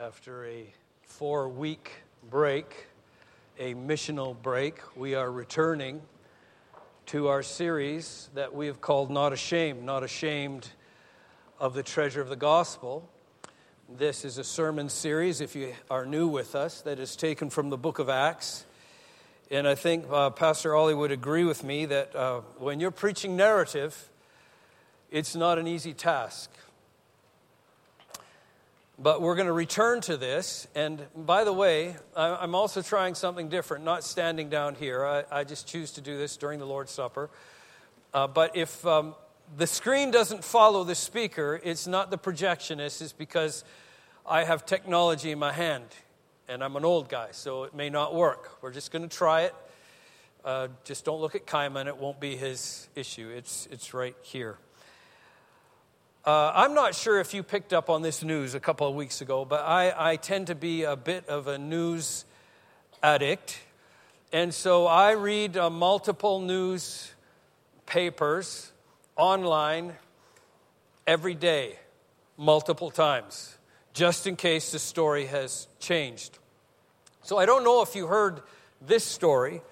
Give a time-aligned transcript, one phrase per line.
[0.00, 0.64] After a
[1.02, 1.90] four week
[2.30, 2.86] break,
[3.58, 6.02] a missional break, we are returning
[7.06, 10.68] to our series that we have called Not Ashamed, Not Ashamed
[11.58, 13.08] of the Treasure of the Gospel.
[13.88, 17.68] This is a sermon series, if you are new with us, that is taken from
[17.68, 18.66] the book of Acts.
[19.50, 23.36] And I think uh, Pastor Ollie would agree with me that uh, when you're preaching
[23.36, 24.10] narrative,
[25.10, 26.52] it's not an easy task.
[29.00, 30.66] But we're going to return to this.
[30.74, 35.04] And by the way, I'm also trying something different, not standing down here.
[35.04, 37.30] I, I just choose to do this during the Lord's Supper.
[38.12, 39.14] Uh, but if um,
[39.56, 43.62] the screen doesn't follow the speaker, it's not the projectionist, it's because
[44.26, 45.86] I have technology in my hand.
[46.48, 48.62] And I'm an old guy, so it may not work.
[48.62, 49.54] We're just going to try it.
[50.44, 53.28] Uh, just don't look at Kaiman, it won't be his issue.
[53.28, 54.58] It's, it's right here.
[56.26, 59.20] Uh, I'm not sure if you picked up on this news a couple of weeks
[59.20, 62.24] ago, but I, I tend to be a bit of a news
[63.02, 63.58] addict.
[64.32, 67.12] And so I read uh, multiple news
[67.86, 68.72] papers
[69.16, 69.94] online
[71.06, 71.78] every day,
[72.36, 73.56] multiple times,
[73.94, 76.36] just in case the story has changed.
[77.22, 78.42] So I don't know if you heard
[78.84, 79.62] this story,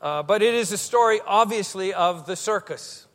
[0.00, 3.06] uh, but it is a story, obviously, of the circus.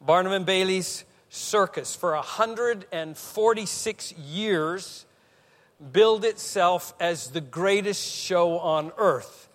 [0.00, 1.04] Barnum and Bailey's
[1.36, 5.06] circus for 146 years
[5.92, 9.48] billed itself as the greatest show on earth.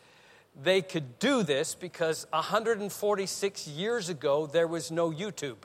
[0.62, 5.64] They could do this because 146 years ago there was no YouTube.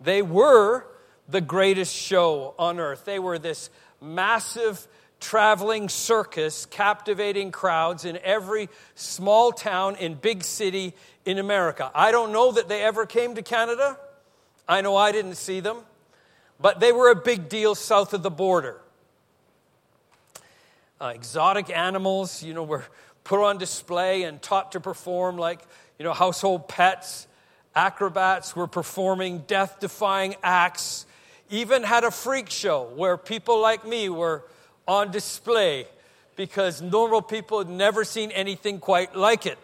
[0.00, 0.86] They were
[1.28, 3.04] the greatest show on earth.
[3.04, 4.86] They were this massive
[5.18, 11.90] traveling circus captivating crowds in every small town and big city in America.
[11.94, 13.98] I don't know that they ever came to Canada.
[14.68, 15.78] I know I didn't see them,
[16.60, 18.80] but they were a big deal south of the border.
[21.00, 22.84] Uh, exotic animals, you know, were
[23.24, 25.60] put on display and taught to perform like,
[25.98, 27.26] you know, household pets.
[27.74, 31.06] Acrobats were performing death defying acts.
[31.48, 34.44] Even had a freak show where people like me were
[34.86, 35.86] on display
[36.36, 39.58] because normal people had never seen anything quite like it.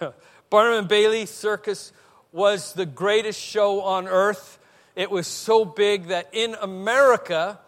[0.50, 1.92] Barnum and Bailey Circus
[2.34, 4.58] was the greatest show on earth.
[4.96, 7.60] It was so big that in America,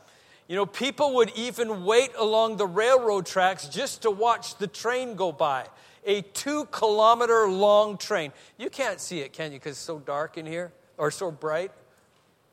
[0.48, 5.14] you know, people would even wait along the railroad tracks just to watch the train
[5.14, 5.66] go by.
[6.04, 8.32] A two kilometer long train.
[8.58, 9.58] You can't see it, can you?
[9.60, 11.70] Because it's so dark in here or so bright.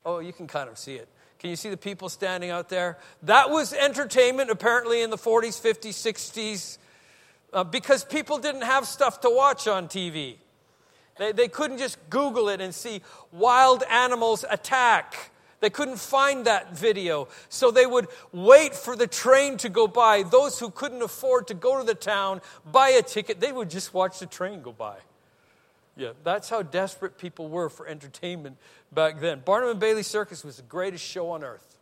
[0.05, 1.07] Oh, you can kind of see it.
[1.39, 2.99] Can you see the people standing out there?
[3.23, 6.77] That was entertainment apparently in the 40s, 50s, 60s
[7.53, 10.35] uh, because people didn't have stuff to watch on TV.
[11.17, 13.01] They, they couldn't just Google it and see
[13.31, 15.31] wild animals attack.
[15.59, 17.27] They couldn't find that video.
[17.49, 20.23] So they would wait for the train to go by.
[20.23, 23.93] Those who couldn't afford to go to the town, buy a ticket, they would just
[23.93, 24.97] watch the train go by.
[25.95, 28.57] Yeah, that's how desperate people were for entertainment
[28.91, 29.41] back then.
[29.45, 31.77] Barnum and Bailey Circus was the greatest show on earth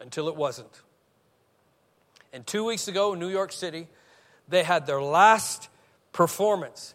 [0.00, 0.82] until it wasn't.
[2.32, 3.88] And two weeks ago in New York City,
[4.48, 5.68] they had their last
[6.12, 6.94] performance.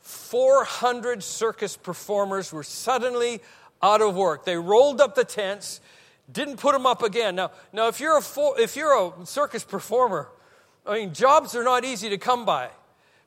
[0.00, 3.40] 400 circus performers were suddenly
[3.82, 4.44] out of work.
[4.44, 5.80] They rolled up the tents,
[6.30, 7.34] didn't put them up again.
[7.36, 10.28] Now, now if, you're a full, if you're a circus performer,
[10.86, 12.70] I mean, jobs are not easy to come by.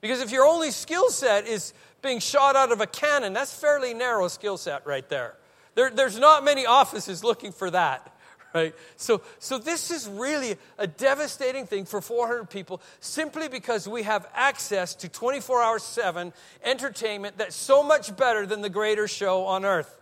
[0.01, 3.94] Because if your only skill set is being shot out of a cannon, that's fairly
[3.94, 5.35] narrow skill set right there.
[5.75, 5.89] there.
[5.89, 8.12] There's not many offices looking for that
[8.53, 8.75] right?
[8.97, 14.27] So, so this is really a devastating thing for 400 people simply because we have
[14.33, 16.33] access to 24 hour 7
[16.63, 19.99] entertainment that's so much better than the greater show on earth.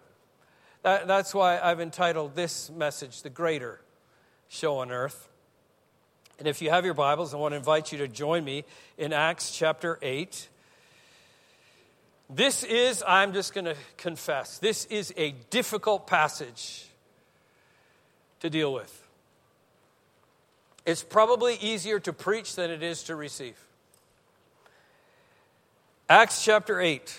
[0.83, 3.79] That, that's why I've entitled this message, The Greater
[4.49, 5.29] Show on Earth.
[6.39, 8.65] And if you have your Bibles, I want to invite you to join me
[8.97, 10.49] in Acts chapter 8.
[12.31, 16.87] This is, I'm just going to confess, this is a difficult passage
[18.41, 19.07] to deal with.
[20.85, 23.57] It's probably easier to preach than it is to receive.
[26.09, 27.17] Acts chapter 8.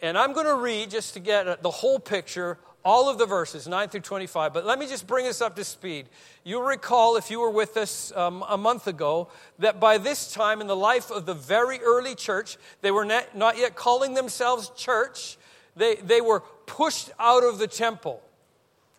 [0.00, 3.68] And I'm going to read just to get the whole picture, all of the verses,
[3.68, 4.54] 9 through 25.
[4.54, 6.06] But let me just bring us up to speed.
[6.44, 10.60] You'll recall, if you were with us um, a month ago, that by this time
[10.60, 15.36] in the life of the very early church, they were not yet calling themselves church,
[15.76, 18.22] they, they were pushed out of the temple.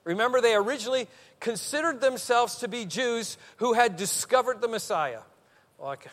[0.03, 1.07] Remember, they originally
[1.39, 5.21] considered themselves to be Jews who had discovered the Messiah.
[5.79, 6.07] Like,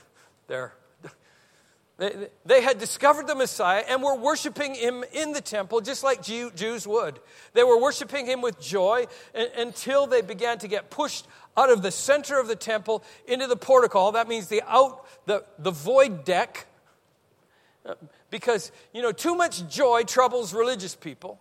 [2.01, 6.23] They, they had discovered the Messiah and were worshiping him in the temple, just like
[6.23, 7.21] Jews would.
[7.53, 11.29] They were worshiping him with joy until they began to get pushed
[11.59, 14.13] out of the center of the temple into the portico.
[14.13, 16.67] That means the out, the, the void deck.
[17.85, 17.95] Uh,
[18.31, 21.39] because, you know, too much joy troubles religious people.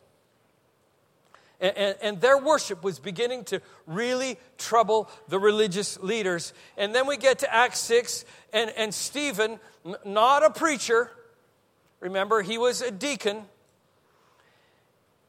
[1.62, 6.54] And, and, and, their worship was beginning to really trouble the religious leaders.
[6.78, 8.24] And then we get to Acts 6,
[8.54, 11.12] and, and Stephen, n- not a preacher,
[12.00, 13.44] remember, he was a deacon,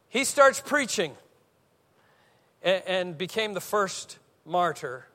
[0.08, 1.14] he starts preaching
[2.62, 5.06] and, and became the first martyr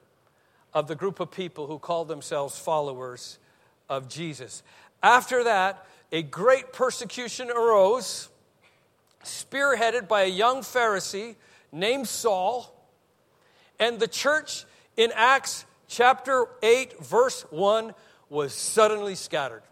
[0.73, 3.39] of the group of people who called themselves followers
[3.89, 4.63] of Jesus.
[5.01, 8.29] After that, a great persecution arose
[9.25, 11.35] spearheaded by a young Pharisee
[11.71, 12.71] named Saul.
[13.79, 14.65] And the church
[14.97, 17.93] in Acts chapter 8, verse 1
[18.29, 19.63] was suddenly scattered.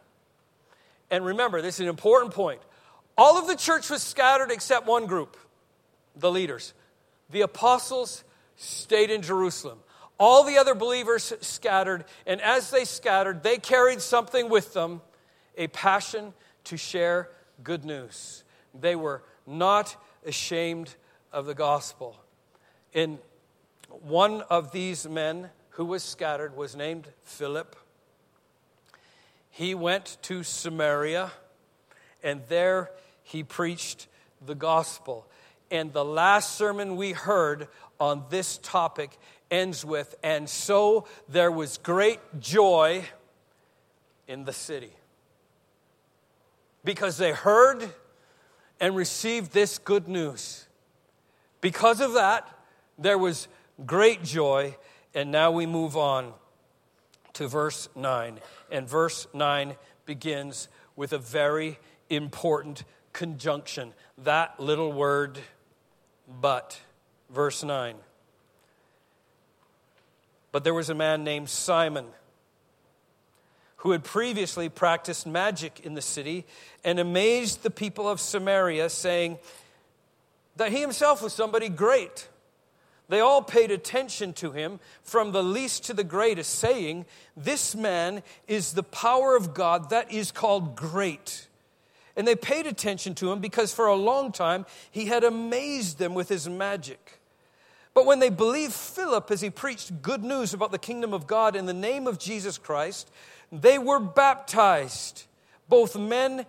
[1.09, 2.61] And remember, this is an important point.
[3.17, 5.37] All of the church was scattered except one group,
[6.15, 6.73] the leaders.
[7.29, 8.23] The apostles
[8.55, 9.79] stayed in Jerusalem.
[10.19, 15.01] All the other believers scattered, and as they scattered, they carried something with them
[15.57, 16.33] a passion
[16.65, 17.29] to share
[17.63, 18.43] good news.
[18.79, 19.95] They were not
[20.25, 20.95] ashamed
[21.31, 22.17] of the gospel.
[22.93, 23.19] In
[23.89, 27.75] one of these men who was scattered was named Philip.
[29.49, 31.31] He went to Samaria,
[32.21, 32.91] and there
[33.23, 34.07] he preached
[34.45, 35.27] the gospel.
[35.71, 37.67] And the last sermon we heard
[37.99, 39.17] on this topic
[39.49, 43.03] ends with, and so there was great joy
[44.27, 44.93] in the city.
[46.83, 47.89] Because they heard
[48.79, 50.67] and received this good news.
[51.61, 52.47] Because of that,
[52.97, 53.47] there was
[53.85, 54.75] great joy.
[55.13, 56.33] And now we move on
[57.33, 58.39] to verse 9.
[58.71, 59.75] And verse 9
[60.05, 61.79] begins with a very
[62.09, 62.83] important
[63.13, 63.93] conjunction.
[64.17, 65.39] That little word,
[66.41, 66.79] but.
[67.29, 67.95] Verse 9.
[70.51, 72.05] But there was a man named Simon
[73.83, 76.45] who had previously practiced magic in the city
[76.85, 79.37] and amazed the people of Samaria, saying
[80.55, 82.29] that he himself was somebody great.
[83.09, 88.23] They all paid attention to him, from the least to the greatest, saying, This man
[88.47, 91.47] is the power of God that is called great.
[92.15, 96.13] And they paid attention to him because for a long time he had amazed them
[96.13, 97.19] with his magic.
[97.93, 101.57] But when they believed Philip as he preached good news about the kingdom of God
[101.57, 103.11] in the name of Jesus Christ,
[103.61, 105.25] they were baptized,
[105.69, 106.45] both men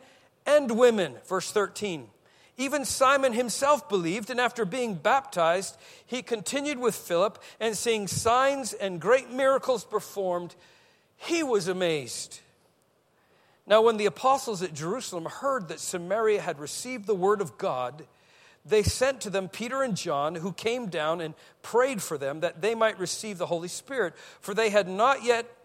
[0.46, 1.14] and women.
[1.26, 2.08] Verse 13.
[2.56, 8.72] Even Simon himself believed, and after being baptized, he continued with Philip, and seeing signs
[8.72, 10.54] and great miracles performed,
[11.16, 12.40] he was amazed.
[13.66, 18.06] Now, when the apostles at Jerusalem heard that Samaria had received the word of God,
[18.64, 22.62] they sent to them Peter and John, who came down and prayed for them that
[22.62, 25.46] they might receive the Holy Spirit, for they had not yet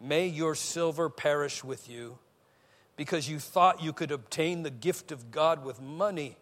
[0.00, 2.18] May your silver perish with you,
[2.96, 6.36] because you thought you could obtain the gift of God with money.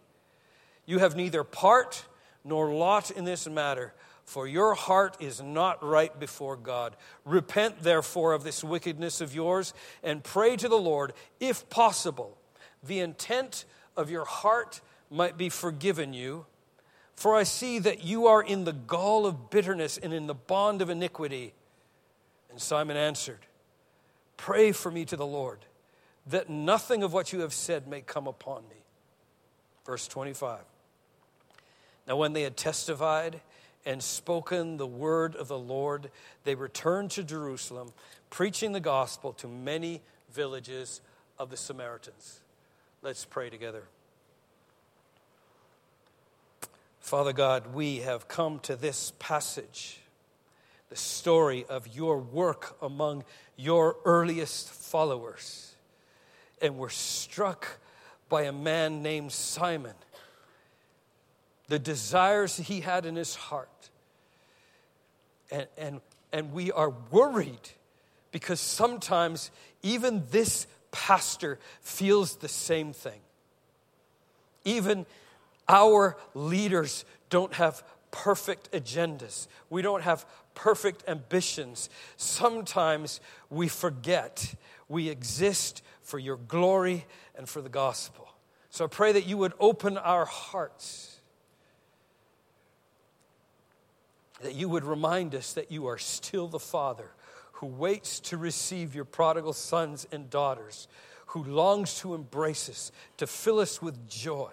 [0.85, 2.05] You have neither part
[2.43, 3.93] nor lot in this matter,
[4.25, 6.95] for your heart is not right before God.
[7.25, 12.37] Repent, therefore, of this wickedness of yours, and pray to the Lord, if possible,
[12.83, 16.45] the intent of your heart might be forgiven you.
[17.15, 20.81] For I see that you are in the gall of bitterness and in the bond
[20.81, 21.53] of iniquity.
[22.53, 23.39] And Simon answered,
[24.37, 25.65] Pray for me to the Lord,
[26.27, 28.75] that nothing of what you have said may come upon me.
[29.87, 30.59] Verse 25.
[32.07, 33.41] Now, when they had testified
[33.87, 36.11] and spoken the word of the Lord,
[36.43, 37.91] they returned to Jerusalem,
[38.29, 41.01] preaching the gospel to many villages
[41.39, 42.41] of the Samaritans.
[43.01, 43.85] Let's pray together.
[46.99, 50.02] Father God, we have come to this passage
[50.93, 53.23] the story of your work among
[53.57, 55.73] your earliest followers.
[56.61, 57.79] And we're struck
[58.29, 59.95] by a man named Simon,
[61.67, 63.89] the desires he had in his heart.
[65.49, 67.69] And, and, and we are worried
[68.31, 69.49] because sometimes
[69.81, 73.21] even this pastor feels the same thing.
[74.63, 75.07] Even
[75.67, 77.83] our leaders don't have
[78.13, 79.47] perfect agendas.
[79.69, 81.89] We don't have perfect ambitions.
[82.15, 84.53] Sometimes we forget
[84.87, 87.05] we exist for your glory
[87.35, 88.29] and for the gospel.
[88.69, 91.19] So I pray that you would open our hearts,
[94.41, 97.09] that you would remind us that you are still the Father
[97.53, 100.87] who waits to receive your prodigal sons and daughters,
[101.27, 104.51] who longs to embrace us, to fill us with joy,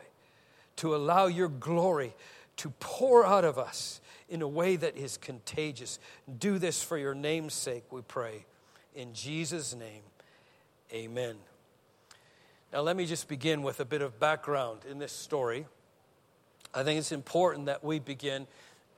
[0.76, 2.14] to allow your glory
[2.60, 5.98] to pour out of us in a way that is contagious.
[6.38, 8.44] Do this for your name's sake, we pray.
[8.94, 10.02] In Jesus' name,
[10.92, 11.36] amen.
[12.70, 15.64] Now, let me just begin with a bit of background in this story.
[16.74, 18.46] I think it's important that we begin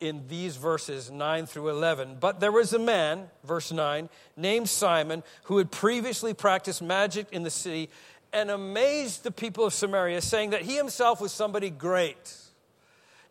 [0.01, 2.17] in these verses 9 through 11.
[2.19, 7.45] But there was a man, verse 9, named Simon, who had previously practiced magic in
[7.45, 7.91] the city
[8.33, 12.37] and amazed the people of Samaria, saying that he himself was somebody great.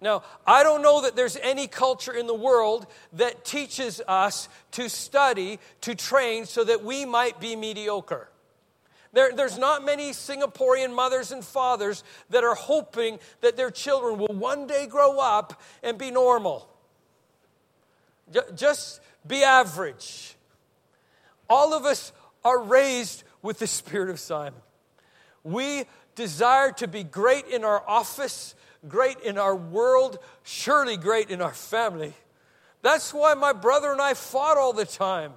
[0.02, 4.90] Now, I don't know that there's any culture in the world that teaches us to
[4.90, 8.28] study, to train, so that we might be mediocre.
[9.14, 14.34] There, there's not many Singaporean mothers and fathers that are hoping that their children will
[14.34, 16.68] one day grow up and be normal.
[18.56, 20.36] Just be average.
[21.50, 24.62] All of us are raised with the spirit of Simon.
[25.44, 25.84] We
[26.16, 28.56] desire to be great in our office,
[28.88, 32.14] great in our world, surely great in our family.
[32.82, 35.34] That's why my brother and I fought all the time.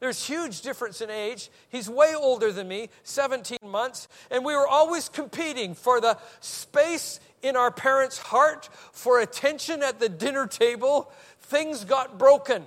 [0.00, 1.50] There's huge difference in age.
[1.68, 7.20] He's way older than me, 17 months, and we were always competing for the space
[7.42, 11.12] in our parents' heart, for attention at the dinner table.
[11.40, 12.64] Things got broken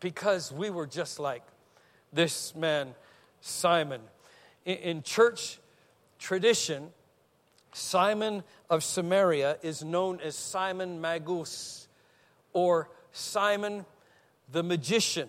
[0.00, 1.42] because we were just like
[2.12, 2.94] this man,
[3.40, 4.00] Simon.
[4.64, 5.58] In, church
[6.18, 6.90] tradition,
[7.76, 11.88] Simon of Samaria is known as Simon Magus
[12.54, 13.84] or Simon
[14.50, 15.28] the magician.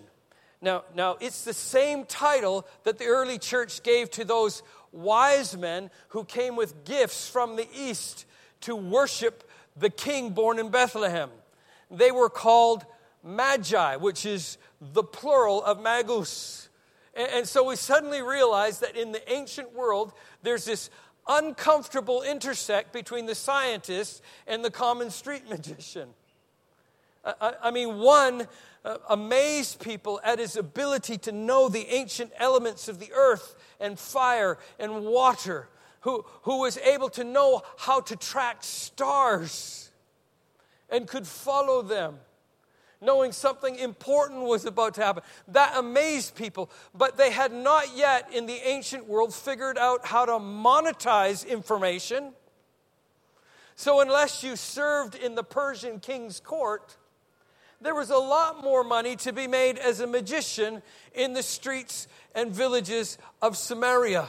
[0.62, 4.62] Now, now, it's the same title that the early church gave to those
[4.92, 8.24] wise men who came with gifts from the east
[8.62, 11.28] to worship the king born in Bethlehem.
[11.90, 12.86] They were called
[13.22, 16.70] magi, which is the plural of magus.
[17.14, 20.12] And, and so we suddenly realize that in the ancient world,
[20.42, 20.88] there's this
[21.28, 26.08] uncomfortable intersect between the scientist and the common street magician.
[27.24, 28.46] I, I mean, one
[28.84, 33.98] uh, amazed people at his ability to know the ancient elements of the earth and
[33.98, 35.68] fire and water,
[36.00, 39.90] who, who was able to know how to track stars
[40.88, 42.18] and could follow them
[43.00, 45.22] knowing something important was about to happen.
[45.48, 50.24] That amazed people, but they had not yet in the ancient world figured out how
[50.24, 52.32] to monetize information.
[53.76, 56.96] So, unless you served in the Persian king's court,
[57.80, 60.82] there was a lot more money to be made as a magician
[61.14, 64.28] in the streets and villages of Samaria.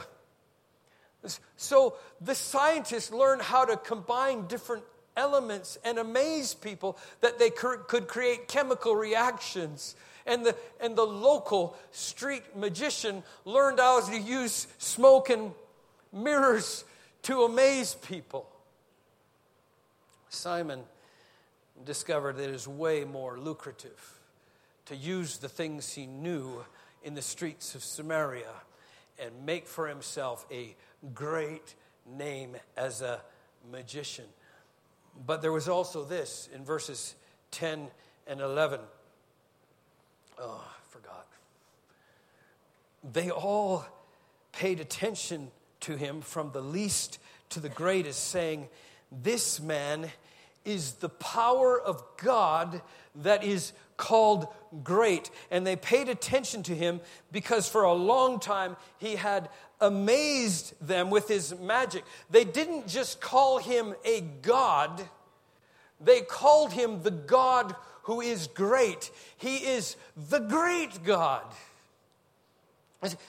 [1.56, 4.84] So the scientists learned how to combine different
[5.20, 9.94] elements and amaze people that they could create chemical reactions.
[10.26, 15.52] And the, and the local street magician learned how to use smoke and
[16.12, 16.84] mirrors
[17.22, 18.48] to amaze people.
[20.30, 20.80] Simon
[21.84, 24.18] discovered that it is way more lucrative
[24.86, 26.64] to use the things he knew
[27.02, 28.52] in the streets of Samaria
[29.22, 30.74] and make for himself a
[31.14, 31.74] great
[32.06, 33.20] name as a
[33.70, 34.24] magician.
[35.24, 37.14] But there was also this in verses
[37.50, 37.88] 10
[38.26, 38.80] and 11.
[40.38, 41.26] Oh, I forgot.
[43.12, 43.84] They all
[44.52, 45.50] paid attention
[45.80, 47.18] to him from the least
[47.50, 48.68] to the greatest, saying,
[49.10, 50.10] This man
[50.64, 52.82] is the power of God
[53.16, 54.48] that is called
[54.82, 55.30] great.
[55.50, 61.10] And they paid attention to him because for a long time he had amazed them
[61.10, 62.04] with his magic.
[62.30, 65.08] They didn't just call him a God,
[66.00, 69.10] they called him the God who is great.
[69.36, 71.44] He is the great God.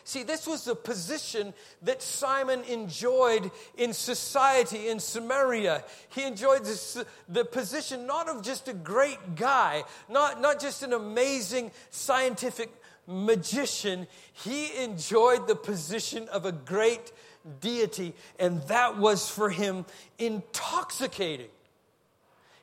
[0.04, 5.86] See, this was the position that Simon enjoyed in society in Samaria.
[6.10, 10.92] He enjoyed this, the position not of just a great guy, not, not just an
[10.92, 12.70] amazing scientific
[13.08, 14.08] magician.
[14.34, 17.14] He enjoyed the position of a great
[17.62, 19.86] deity, and that was for him
[20.20, 21.50] intoxicating.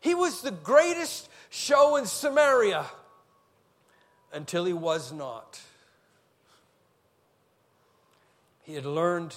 [0.00, 2.84] He was the greatest show in Samaria
[4.30, 5.58] until he was not.
[8.68, 9.34] He had learned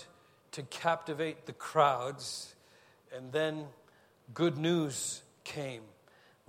[0.52, 2.54] to captivate the crowds,
[3.16, 3.68] and then
[4.34, 5.84] good news came.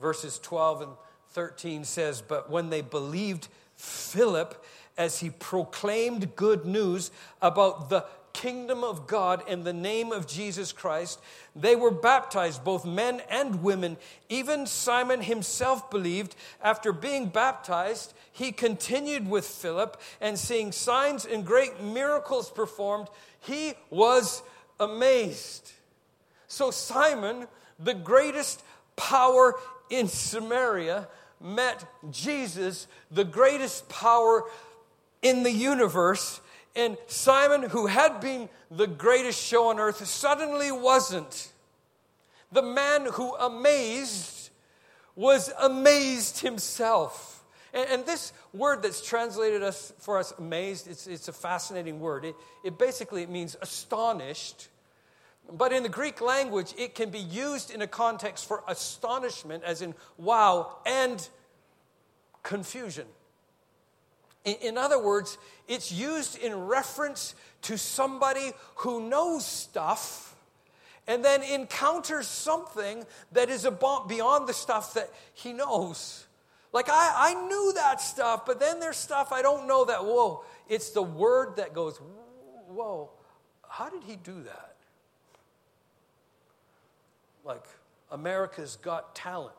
[0.00, 0.90] Verses 12 and
[1.30, 3.46] 13 says, But when they believed
[3.76, 4.64] Philip
[4.98, 10.72] as he proclaimed good news about the kingdom of God in the name of Jesus
[10.72, 11.20] Christ.
[11.54, 13.96] They were baptized, both men and women.
[14.28, 16.34] Even Simon himself believed.
[16.62, 23.08] After being baptized, he continued with Philip and seeing signs and great miracles performed,
[23.40, 24.42] he was
[24.78, 25.72] amazed.
[26.48, 27.46] So, Simon,
[27.78, 28.62] the greatest
[28.96, 29.54] power
[29.90, 31.08] in Samaria,
[31.40, 34.44] met Jesus, the greatest power
[35.22, 36.40] in the universe.
[36.74, 41.52] And Simon, who had been the greatest show on earth, suddenly wasn't.
[42.50, 44.50] The man who amazed
[45.14, 47.44] was amazed himself.
[47.74, 52.24] And, and this word that's translated us for us amazed, it's, it's a fascinating word.
[52.24, 54.68] It, it basically it means astonished.
[55.50, 59.82] But in the Greek language, it can be used in a context for astonishment, as
[59.82, 61.28] in wow, and
[62.42, 63.06] confusion.
[64.44, 70.34] In other words, it's used in reference to somebody who knows stuff
[71.06, 73.66] and then encounters something that is
[74.08, 76.26] beyond the stuff that he knows.
[76.72, 80.44] Like, I, I knew that stuff, but then there's stuff I don't know that, whoa,
[80.68, 82.00] it's the word that goes,
[82.68, 83.10] whoa,
[83.68, 84.76] how did he do that?
[87.44, 87.64] Like,
[88.10, 89.54] America's Got Talent.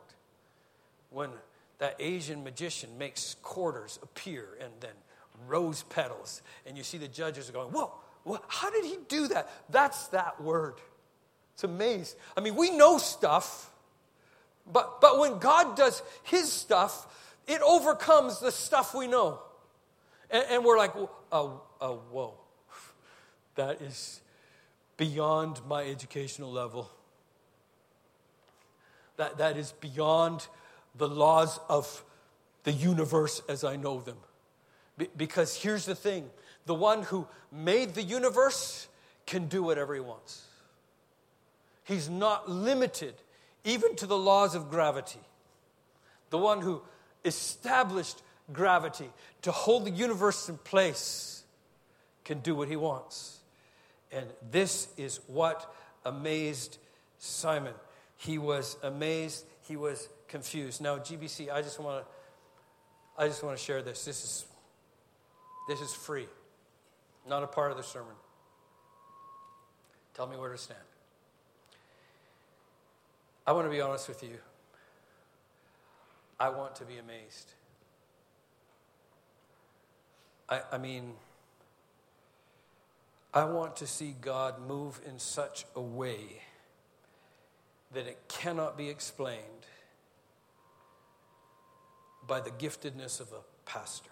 [1.10, 1.30] When
[1.78, 4.92] that Asian magician makes quarters appear and then
[5.46, 6.42] rose petals.
[6.66, 7.92] And you see the judges are going, Whoa,
[8.24, 9.50] whoa how did he do that?
[9.70, 10.74] That's that word.
[11.54, 12.18] It's amazing.
[12.36, 13.70] I mean, we know stuff,
[14.70, 17.06] but, but when God does his stuff,
[17.46, 19.40] it overcomes the stuff we know.
[20.30, 20.94] And, and we're like,
[21.30, 22.34] oh, oh, whoa,
[23.54, 24.20] that is
[24.96, 26.90] beyond my educational level.
[29.16, 30.48] That, that is beyond
[30.94, 32.04] the laws of
[32.64, 34.16] the universe as I know them.
[34.96, 36.30] Be- because here's the thing
[36.66, 38.88] the one who made the universe
[39.26, 40.42] can do whatever he wants.
[41.84, 43.14] He's not limited
[43.64, 45.20] even to the laws of gravity.
[46.30, 46.82] The one who
[47.24, 49.10] established gravity
[49.42, 51.44] to hold the universe in place
[52.24, 53.38] can do what he wants.
[54.12, 55.72] And this is what
[56.04, 56.78] amazed
[57.18, 57.74] Simon.
[58.16, 60.82] He was amazed, he was confused.
[60.82, 62.10] Now, GBC, I just want to
[63.16, 64.04] I just want to share this.
[64.04, 64.44] This is
[65.68, 66.26] this is free.
[67.28, 68.16] Not a part of the sermon.
[70.12, 70.80] Tell me where to stand.
[73.46, 74.38] I want to be honest with you.
[76.40, 77.52] I want to be amazed.
[80.48, 81.12] I, I mean,
[83.32, 86.42] I want to see God move in such a way
[87.92, 89.64] that it cannot be explained
[92.26, 94.10] by the giftedness of a pastor.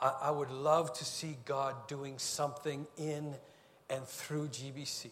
[0.00, 3.34] I, I would love to see God doing something in
[3.88, 5.10] and through GBC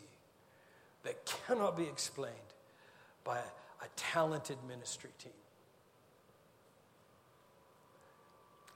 [1.02, 2.34] that cannot be explained
[3.24, 5.32] by a, a talented ministry team.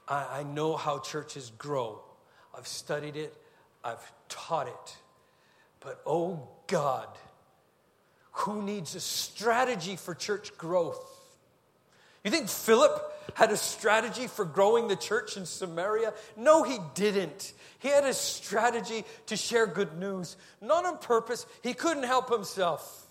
[0.07, 2.01] I, I know how churches grow.
[2.55, 3.33] I've studied it,
[3.83, 4.97] I've taught it.
[5.79, 7.07] But oh God,
[8.33, 11.09] who needs a strategy for church growth?
[12.23, 16.13] You think Philip had a strategy for growing the church in Samaria?
[16.37, 17.53] No, he didn't.
[17.79, 21.45] He had a strategy to share good news, not on purpose.
[21.61, 23.05] He couldn't help himself.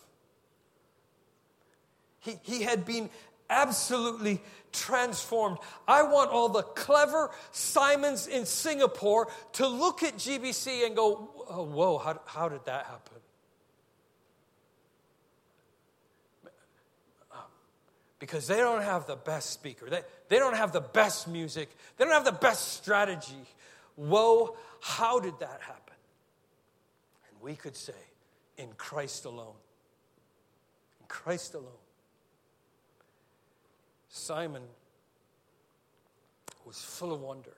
[2.20, 3.10] He, he had been
[3.50, 4.40] absolutely
[4.72, 5.58] transformed.
[5.86, 11.64] I want all the clever Simons in Singapore to look at GBC and go, oh,
[11.64, 13.21] whoa, how, how did that happen?
[18.22, 19.90] Because they don't have the best speaker.
[19.90, 21.68] They, they don't have the best music.
[21.96, 23.34] They don't have the best strategy.
[23.96, 25.96] Whoa, how did that happen?
[27.28, 28.00] And we could say,
[28.56, 29.56] in Christ alone.
[31.00, 31.66] In Christ alone.
[34.08, 34.62] Simon
[36.64, 37.56] was full of wonder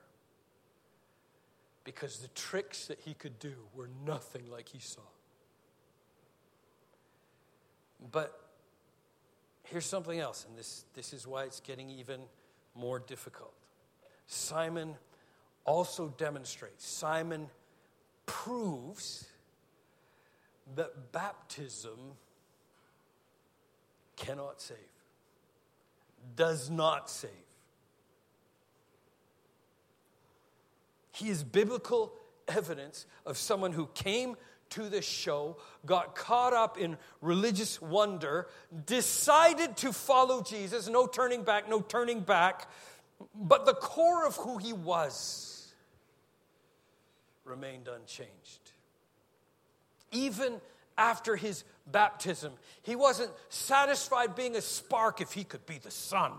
[1.83, 5.01] because the tricks that he could do were nothing like he saw.
[8.11, 8.44] But
[9.65, 12.21] Here's something else, and this, this is why it's getting even
[12.75, 13.53] more difficult.
[14.27, 14.95] Simon
[15.65, 17.47] also demonstrates, Simon
[18.25, 19.27] proves
[20.75, 21.99] that baptism
[24.15, 24.77] cannot save,
[26.35, 27.31] does not save.
[31.11, 32.13] He is biblical
[32.47, 34.35] evidence of someone who came
[34.71, 38.47] to this show, got caught up in religious wonder,
[38.85, 42.69] decided to follow Jesus, no turning back, no turning back,
[43.33, 45.73] but the core of who he was
[47.43, 48.71] remained unchanged.
[50.11, 50.59] Even
[50.97, 56.31] after his baptism, he wasn't satisfied being a spark if he could be the sun.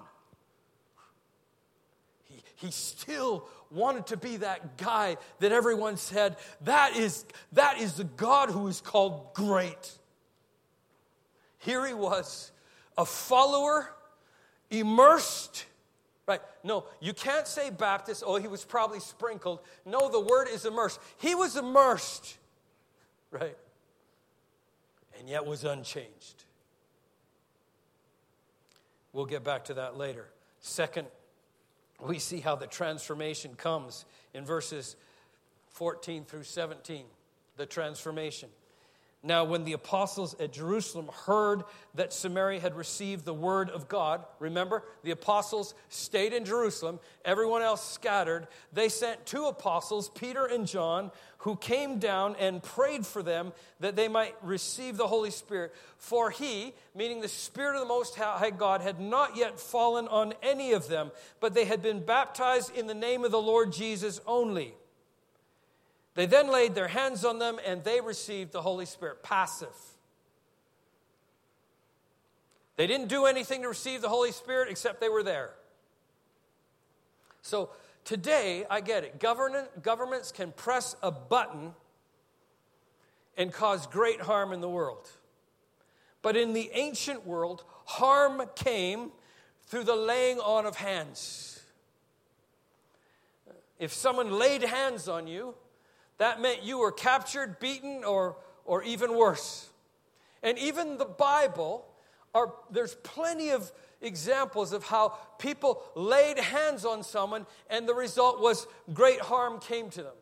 [2.25, 7.95] He, he still wanted to be that guy that everyone said, that is, that is
[7.95, 9.93] the God who is called great.
[11.59, 12.53] Here he was,
[12.97, 13.91] a follower,
[14.71, 15.67] immersed.
[16.27, 16.41] Right?
[16.65, 19.61] No, you can't say Baptist, oh, he was probably sprinkled.
[19.85, 21.01] No, the word is immersed.
[21.19, 22.39] He was immersed,
[23.31, 23.57] right?
[25.19, 26.45] And yet was unchanged.
[29.13, 30.27] We'll get back to that later.
[30.61, 31.07] Second
[32.01, 34.05] we see how the transformation comes
[34.35, 34.97] in verses
[35.71, 37.05] 14 through 17.
[37.57, 38.49] The transformation.
[39.27, 41.65] Now, when the apostles at Jerusalem heard
[41.97, 47.61] that Samaria had received the word of God, remember, the apostles stayed in Jerusalem, everyone
[47.61, 48.47] else scattered.
[48.73, 53.97] They sent two apostles, Peter and John, who came down and prayed for them that
[53.97, 55.75] they might receive the Holy Spirit.
[55.99, 60.35] For he, meaning the Spirit of the Most High God, had not yet fallen on
[60.41, 61.11] any of them,
[61.41, 64.75] but they had been baptized in the name of the Lord Jesus only.
[66.17, 69.23] They then laid their hands on them and they received the Holy Spirit.
[69.23, 69.69] Passive.
[72.77, 75.51] They didn't do anything to receive the Holy Spirit except they were there.
[77.43, 77.69] So
[78.05, 79.21] today, I get it.
[79.21, 81.75] Government, governments can press a button
[83.37, 85.11] and cause great harm in the world.
[86.23, 89.13] But in the ancient world, harm came
[89.67, 91.61] through the laying on of hands.
[93.79, 95.55] If someone laid hands on you,
[96.19, 99.69] that meant you were captured, beaten, or, or even worse.
[100.43, 101.85] And even the Bible,
[102.37, 108.41] are, there's plenty of examples of how people laid hands on someone and the result
[108.41, 110.15] was great harm came to them.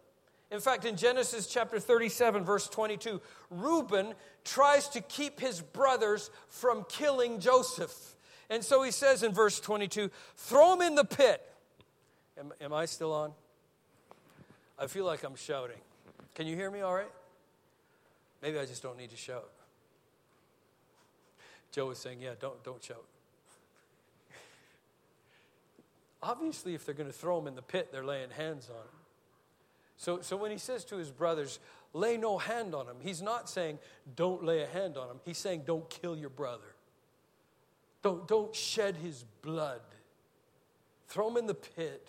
[0.51, 6.85] In fact, in Genesis chapter 37, verse 22, Reuben tries to keep his brothers from
[6.89, 8.15] killing Joseph.
[8.49, 11.43] And so he says in verse 22, throw him in the pit.
[12.39, 13.33] Am, am I still on?
[14.79, 15.79] I feel like I'm shouting.
[16.35, 17.11] Can you hear me all right?
[18.43, 19.49] Maybe I just don't need to shout.
[21.71, 23.05] Joe was saying, Yeah, don't, don't shout.
[26.23, 29.05] Obviously, if they're going to throw him in the pit, they're laying hands on him.
[29.97, 31.59] So, so when he says to his brothers,
[31.93, 33.79] lay no hand on him, he's not saying,
[34.17, 35.21] don't lay a hand on him.
[35.25, 36.75] He's saying, don't kill your brother.
[38.03, 39.81] Don't, don't shed his blood.
[41.09, 42.09] Throw him in the pit,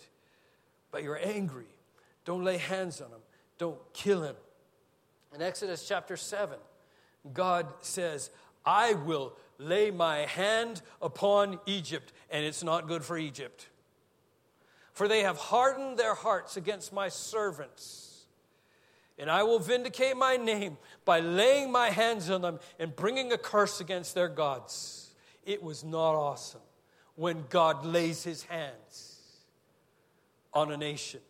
[0.90, 1.66] but you're angry.
[2.26, 3.20] Don't lay hands on him.
[3.56, 4.34] Don't kill him.
[5.34, 6.58] In Exodus chapter 7,
[7.32, 8.30] God says,
[8.66, 13.68] I will lay my hand upon Egypt, and it's not good for Egypt.
[14.92, 18.24] For they have hardened their hearts against my servants.
[19.18, 23.38] And I will vindicate my name by laying my hands on them and bringing a
[23.38, 25.14] curse against their gods.
[25.44, 26.60] It was not awesome
[27.14, 29.20] when God lays his hands
[30.52, 31.20] on a nation.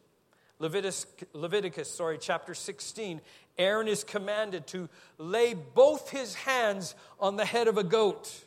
[0.59, 3.21] Leviticus, Leviticus, sorry, chapter 16,
[3.59, 4.89] Aaron is commanded to
[5.19, 8.45] lay both his hands on the head of a goat.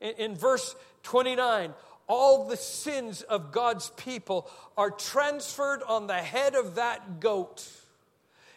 [0.00, 1.72] In, in verse 29,
[2.06, 7.66] all the sins of God's people are transferred on the head of that goat.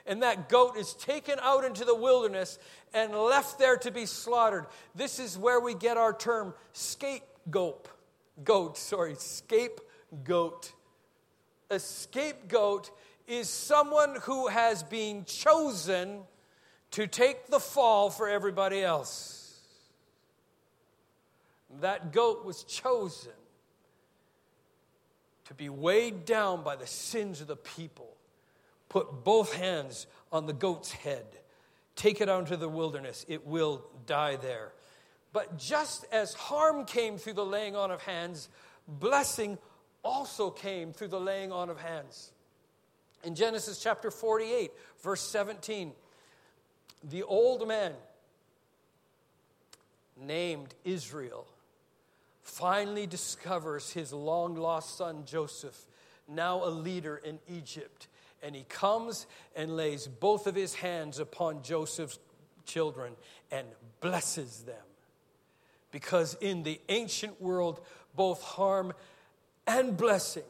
[0.06, 2.60] And that goat is taken out into the wilderness
[2.93, 4.65] and left there to be slaughtered.
[4.95, 7.88] This is where we get our term scapegoat.
[8.43, 10.74] Goat, sorry, scapegoat
[11.69, 12.91] a scapegoat
[13.27, 16.21] is someone who has been chosen
[16.91, 19.60] to take the fall for everybody else.
[21.82, 23.32] That goat was chosen
[25.45, 28.15] to be weighed down by the sins of the people.
[28.88, 31.25] Put both hands on the goat's head.
[31.95, 33.25] Take it out into the wilderness.
[33.27, 34.71] It will die there.
[35.32, 38.49] But just as harm came through the laying on of hands,
[38.88, 39.60] blessing
[40.04, 42.32] also came through the laying on of hands.
[43.24, 45.92] In Genesis chapter 48, verse 17,
[47.04, 47.94] the old man
[50.18, 51.48] named Israel
[52.44, 55.86] finally discovers his long lost son Joseph,
[56.28, 58.08] now a leader in Egypt.
[58.42, 62.20] And he comes and lays both of his hands upon Joseph's
[62.66, 63.14] children
[63.52, 63.68] and
[64.00, 64.76] blesses them.
[65.92, 67.82] Because in the ancient world,
[68.16, 68.94] both harm
[69.69, 70.43] and blessing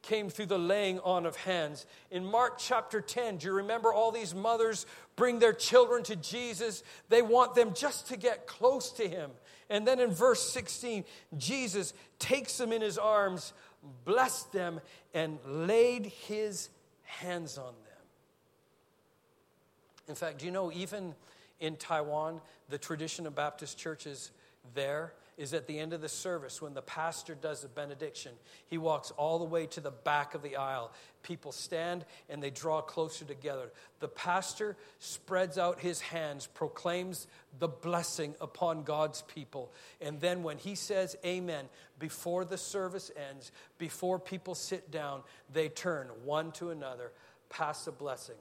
[0.00, 1.86] came through the laying on of hands.
[2.10, 6.82] In Mark chapter 10, do you remember all these mothers bring their children to Jesus?
[7.08, 9.30] They want them just to get close to him.
[9.70, 11.04] And then in verse 16,
[11.38, 13.52] Jesus takes them in his arms,
[14.04, 14.80] blessed them,
[15.14, 16.68] and laid his
[17.04, 17.92] hands on them.
[20.08, 21.14] In fact, do you know, even
[21.60, 24.32] in Taiwan, the tradition of Baptist churches
[24.74, 28.30] there is at the end of the service when the pastor does the benediction.
[28.68, 30.92] He walks all the way to the back of the aisle.
[31.24, 33.72] People stand and they draw closer together.
[33.98, 37.26] The pastor spreads out his hands, proclaims
[37.58, 39.72] the blessing upon God's people.
[40.00, 41.64] And then when he says amen,
[41.98, 47.10] before the service ends, before people sit down, they turn one to another,
[47.48, 48.36] pass the blessing,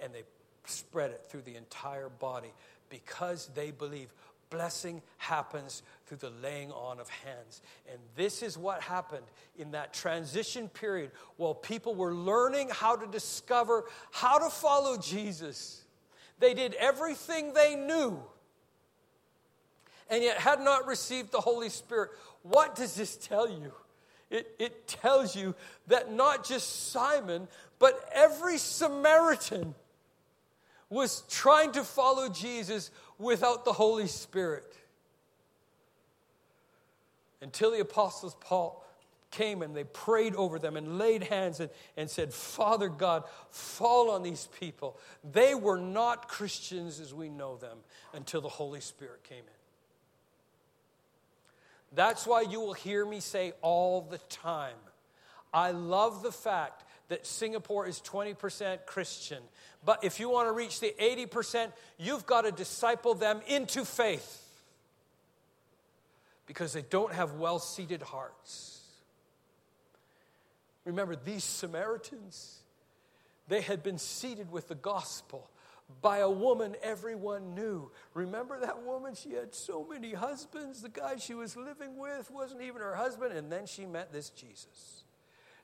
[0.00, 0.22] and they
[0.64, 2.52] spread it through the entire body
[2.90, 4.12] because they believe
[4.50, 7.62] blessing happens through the laying on of hands.
[7.90, 9.26] And this is what happened
[9.58, 15.82] in that transition period while people were learning how to discover how to follow Jesus.
[16.38, 18.22] They did everything they knew
[20.10, 22.10] and yet had not received the Holy Spirit.
[22.42, 23.72] What does this tell you?
[24.30, 25.54] It, it tells you
[25.86, 29.74] that not just Simon, but every Samaritan
[30.90, 34.74] was trying to follow Jesus without the Holy Spirit.
[37.40, 38.84] Until the apostles Paul
[39.30, 44.10] came and they prayed over them and laid hands and, and said, Father God, fall
[44.10, 44.98] on these people.
[45.32, 47.78] They were not Christians as we know them
[48.14, 49.58] until the Holy Spirit came in.
[51.94, 54.76] That's why you will hear me say all the time
[55.52, 59.42] I love the fact that Singapore is 20% Christian.
[59.84, 64.44] But if you want to reach the 80%, you've got to disciple them into faith
[66.46, 68.80] because they don't have well seeded hearts.
[70.84, 72.60] Remember, these Samaritans,
[73.46, 75.50] they had been seeded with the gospel
[76.02, 77.90] by a woman everyone knew.
[78.14, 79.14] Remember that woman?
[79.14, 80.82] She had so many husbands.
[80.82, 83.32] The guy she was living with wasn't even her husband.
[83.32, 85.04] And then she met this Jesus.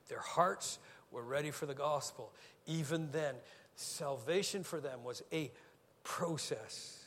[0.08, 0.78] Their hearts
[1.14, 2.32] were ready for the gospel.
[2.66, 3.34] Even then,
[3.76, 5.50] salvation for them was a
[6.02, 7.02] process.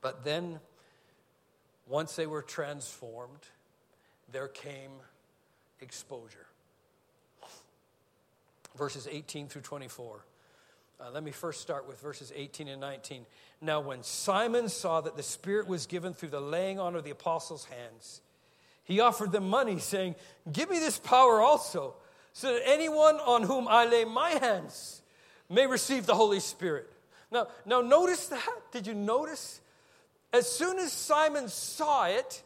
[0.00, 0.60] But then,
[1.86, 3.46] once they were transformed,
[4.32, 4.90] there came
[5.80, 6.46] exposure.
[8.76, 10.24] Verses 18 through 24.
[10.98, 13.26] Uh, let me first start with verses 18 and 19.
[13.60, 17.10] Now, when Simon saw that the Spirit was given through the laying on of the
[17.10, 18.22] apostles' hands,
[18.84, 20.14] he offered them money, saying,
[20.50, 21.94] Give me this power also
[22.36, 25.00] so that anyone on whom I lay my hands
[25.48, 26.86] may receive the Holy Spirit.
[27.32, 28.46] Now, now notice that.
[28.72, 29.62] Did you notice?
[30.34, 32.42] As soon as Simon saw it,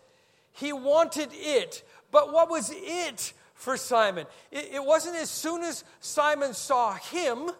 [0.53, 1.83] he wanted it.
[2.13, 4.27] But what was it for Simon?
[4.53, 7.51] It, it wasn't as soon as Simon saw him,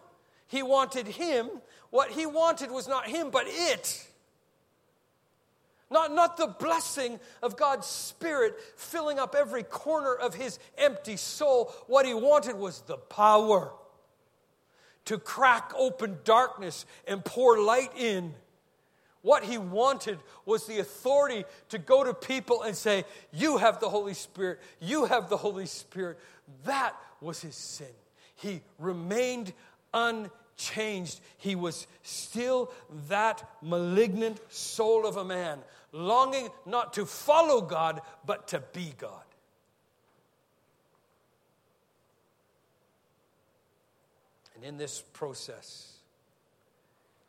[0.47, 1.49] he wanted him.
[1.89, 4.07] What he wanted was not him, but it.
[5.91, 11.73] Not, not the blessing of God's Spirit filling up every corner of his empty soul.
[11.87, 13.73] What he wanted was the power
[15.05, 18.33] to crack open darkness and pour light in.
[19.21, 23.89] What he wanted was the authority to go to people and say, You have the
[23.89, 24.59] Holy Spirit.
[24.79, 26.17] You have the Holy Spirit.
[26.63, 27.87] That was his sin.
[28.35, 29.51] He remained
[29.93, 31.19] unchanged.
[31.37, 32.71] He was still
[33.09, 35.59] that malignant soul of a man
[35.91, 39.23] longing not to follow God, but to be God.
[44.55, 45.93] And in this process,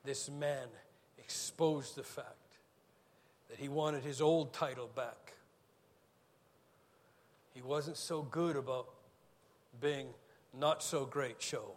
[0.04, 0.66] this man
[1.18, 2.26] exposed the fact
[3.48, 5.32] that he wanted his old title back.
[7.54, 8.88] He wasn't so good about
[9.80, 10.08] being
[10.58, 11.72] not so great show.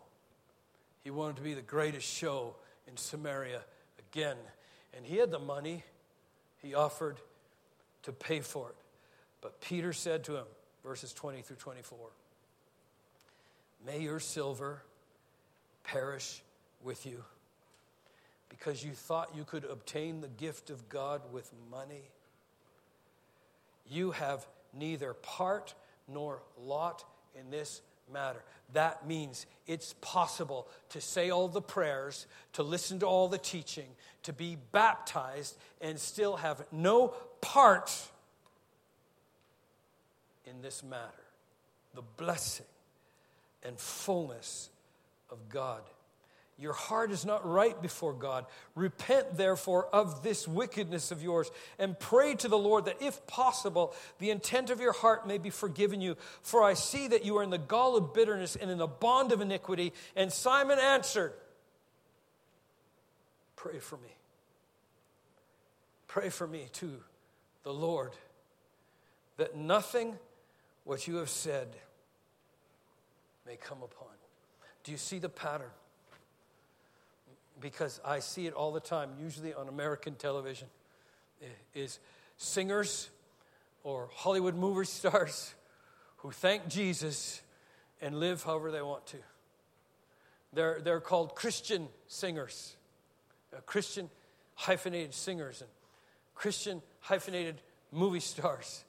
[1.04, 2.56] He wanted to be the greatest show
[2.88, 3.62] in Samaria
[4.12, 4.38] again.
[4.96, 5.84] And he had the money
[6.66, 7.18] he offered
[8.04, 8.76] to pay for it.
[9.42, 10.46] But Peter said to him,
[10.84, 11.98] verses 20 through 24,
[13.86, 14.82] May your silver
[15.84, 16.42] perish
[16.84, 17.24] with you
[18.50, 22.10] because you thought you could obtain the gift of God with money.
[23.88, 25.76] You have neither part
[26.08, 27.04] nor lot
[27.40, 28.44] in this matter.
[28.74, 33.88] That means it's possible to say all the prayers, to listen to all the teaching,
[34.24, 37.10] to be baptized, and still have no
[37.42, 37.92] part
[40.46, 41.04] in this matter.
[41.94, 42.66] The blessing
[43.64, 44.70] and fullness
[45.30, 45.82] of God.
[46.58, 48.46] Your heart is not right before God.
[48.76, 53.94] Repent, therefore, of this wickedness of yours, and pray to the Lord that, if possible,
[54.20, 56.16] the intent of your heart may be forgiven you.
[56.42, 59.34] For I see that you are in the gall of bitterness and in the bond
[59.34, 59.92] of iniquity.
[60.16, 61.34] And Simon answered,
[63.58, 64.16] Pray for me.
[66.08, 67.02] Pray for me to
[67.64, 68.12] the Lord
[69.36, 70.18] that nothing
[70.86, 71.68] what you have said
[73.46, 74.08] may come upon.
[74.86, 75.72] Do you see the pattern?
[77.66, 80.68] Because I see it all the time, usually on American television,
[81.74, 81.98] is
[82.38, 83.10] singers
[83.84, 85.56] or Hollywood movie stars
[86.18, 87.42] who thank Jesus
[88.00, 89.18] and live however they want to.
[90.54, 92.76] They're, they're called Christian singers,
[93.52, 94.12] uh, Christian
[94.54, 95.70] hyphenated singers, and
[96.36, 97.56] Christian hyphenated
[97.92, 98.84] movie stars.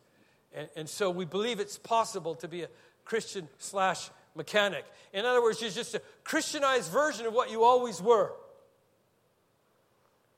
[0.55, 2.69] And, and so we believe it's possible to be a
[3.07, 4.85] Christian slash mechanic.
[5.15, 8.33] In other words, you're just a Christianized version of what you always were.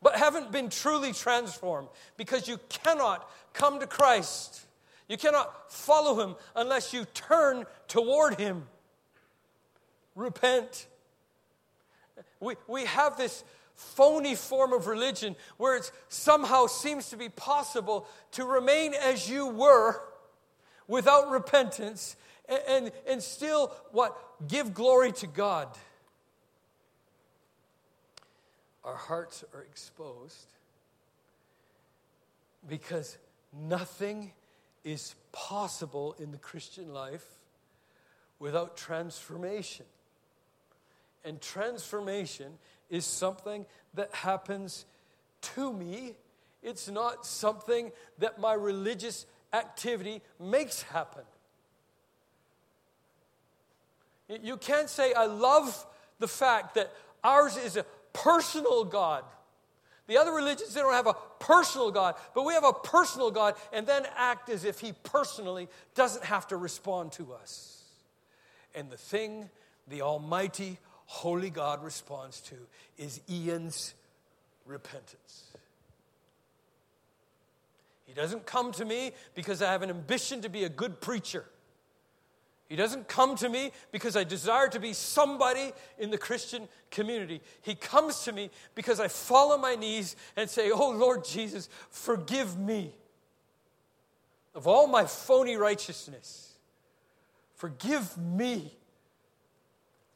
[0.01, 4.61] But haven't been truly transformed because you cannot come to Christ.
[5.09, 8.67] You cannot follow him unless you turn toward him.
[10.15, 10.87] Repent.
[12.41, 13.43] We, we have this
[13.75, 19.47] phony form of religion where it somehow seems to be possible to remain as you
[19.47, 20.01] were
[20.87, 22.17] without repentance
[22.49, 24.17] and, and, and still what?
[24.47, 25.69] Give glory to God.
[28.89, 30.47] Our hearts are exposed
[32.67, 33.19] because
[33.53, 34.33] nothing
[34.83, 37.27] is possible in the Christian life
[38.39, 39.85] without transformation.
[41.23, 42.53] And transformation
[42.89, 44.87] is something that happens
[45.43, 46.15] to me.
[46.63, 51.25] It's not something that my religious activity makes happen.
[54.31, 55.87] You can't say, I love
[56.21, 56.91] the fact that
[57.23, 59.25] ours is a personal God.
[60.07, 63.55] The other religions, they don't have a personal God, but we have a personal God,
[63.73, 67.83] and then act as if He personally doesn't have to respond to us.
[68.75, 69.51] And the thing
[69.87, 72.55] the Almighty, Holy God responds to
[72.97, 73.95] is Ian's
[74.67, 75.45] repentance.
[78.07, 81.45] He doesn't come to me because I have an ambition to be a good preacher.
[82.69, 87.41] He doesn't come to me because I desire to be somebody in the Christian community.
[87.63, 91.71] He comes to me because I fall on my knees and say, Oh Lord Jesus,
[91.89, 92.95] forgive me
[94.55, 96.57] of all my phony righteousness.
[97.55, 98.77] Forgive me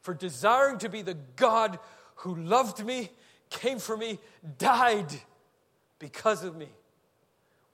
[0.01, 1.79] for desiring to be the God
[2.17, 3.09] who loved me,
[3.49, 4.19] came for me,
[4.59, 5.11] died
[5.97, 6.69] because of me,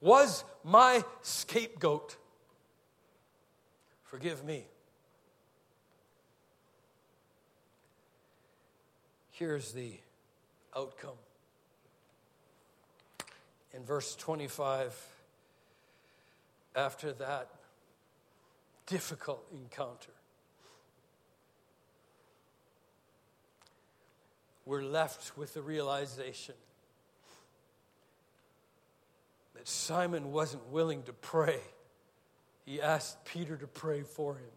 [0.00, 2.16] was my scapegoat.
[4.04, 4.66] Forgive me.
[9.40, 9.94] Here's the
[10.76, 11.16] outcome.
[13.72, 14.94] In verse 25,
[16.76, 17.48] after that
[18.84, 20.12] difficult encounter,
[24.66, 26.54] we're left with the realization
[29.54, 31.60] that Simon wasn't willing to pray.
[32.66, 34.52] He asked Peter to pray for him.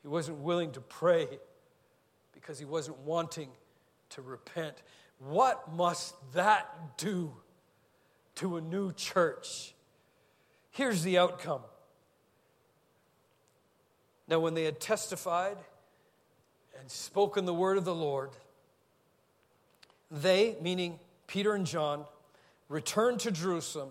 [0.00, 1.28] He wasn't willing to pray
[2.32, 3.48] because he wasn't wanting
[4.10, 4.82] to repent.
[5.18, 7.32] What must that do
[8.36, 9.74] to a new church?
[10.70, 11.62] Here's the outcome.
[14.28, 15.58] Now, when they had testified
[16.80, 18.30] and spoken the word of the Lord,
[20.10, 22.04] they, meaning Peter and John,
[22.68, 23.90] returned to Jerusalem,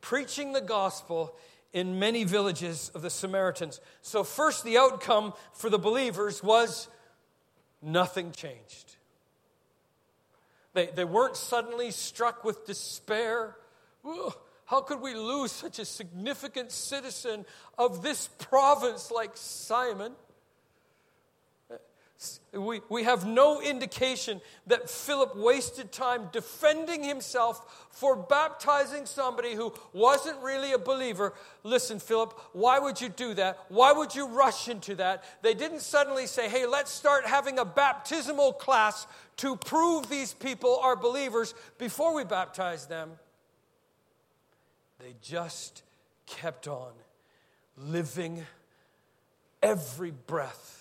[0.00, 1.34] preaching the gospel
[1.72, 3.80] in many villages of the Samaritans.
[4.02, 6.88] So, first, the outcome for the believers was
[7.82, 8.96] nothing changed.
[10.74, 13.56] They, they weren't suddenly struck with despair.
[14.66, 17.44] how could we lose such a significant citizen
[17.76, 20.12] of this province like Simon?
[22.52, 29.72] We, we have no indication that Philip wasted time defending himself for baptizing somebody who
[29.92, 31.34] wasn't really a believer.
[31.62, 33.64] Listen, Philip, why would you do that?
[33.68, 35.22] Why would you rush into that?
[35.42, 40.80] They didn't suddenly say, hey, let's start having a baptismal class to prove these people
[40.82, 43.12] are believers before we baptize them.
[44.98, 45.84] They just
[46.26, 46.90] kept on
[47.76, 48.44] living
[49.62, 50.77] every breath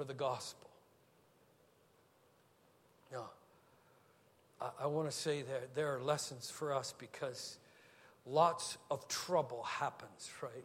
[0.00, 0.70] for the gospel.
[3.12, 3.28] Now,
[4.58, 7.58] I, I want to say that there are lessons for us because
[8.24, 10.64] lots of trouble happens, right?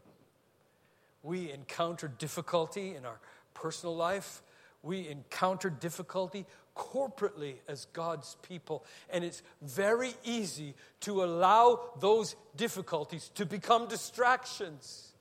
[1.22, 3.20] We encounter difficulty in our
[3.54, 4.42] personal life.
[4.84, 6.46] we encounter difficulty
[6.78, 8.86] corporately as God's people.
[9.10, 15.12] And it's very easy to allow those difficulties to become distractions.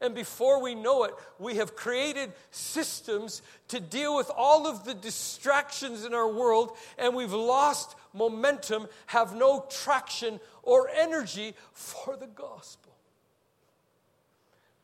[0.00, 4.94] And before we know it, we have created systems to deal with all of the
[4.94, 12.28] distractions in our world, and we've lost momentum, have no traction or energy for the
[12.28, 12.92] gospel.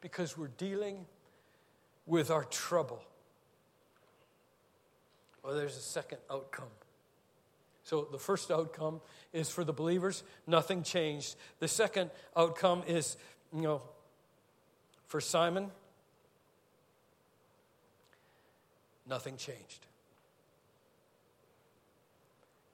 [0.00, 1.06] Because we're dealing
[2.06, 3.02] with our trouble.
[5.42, 6.68] Well, there's a second outcome.
[7.84, 9.00] So the first outcome
[9.32, 11.36] is for the believers, nothing changed.
[11.60, 13.16] The second outcome is,
[13.54, 13.82] you know,
[15.06, 15.70] for Simon,
[19.08, 19.86] nothing changed.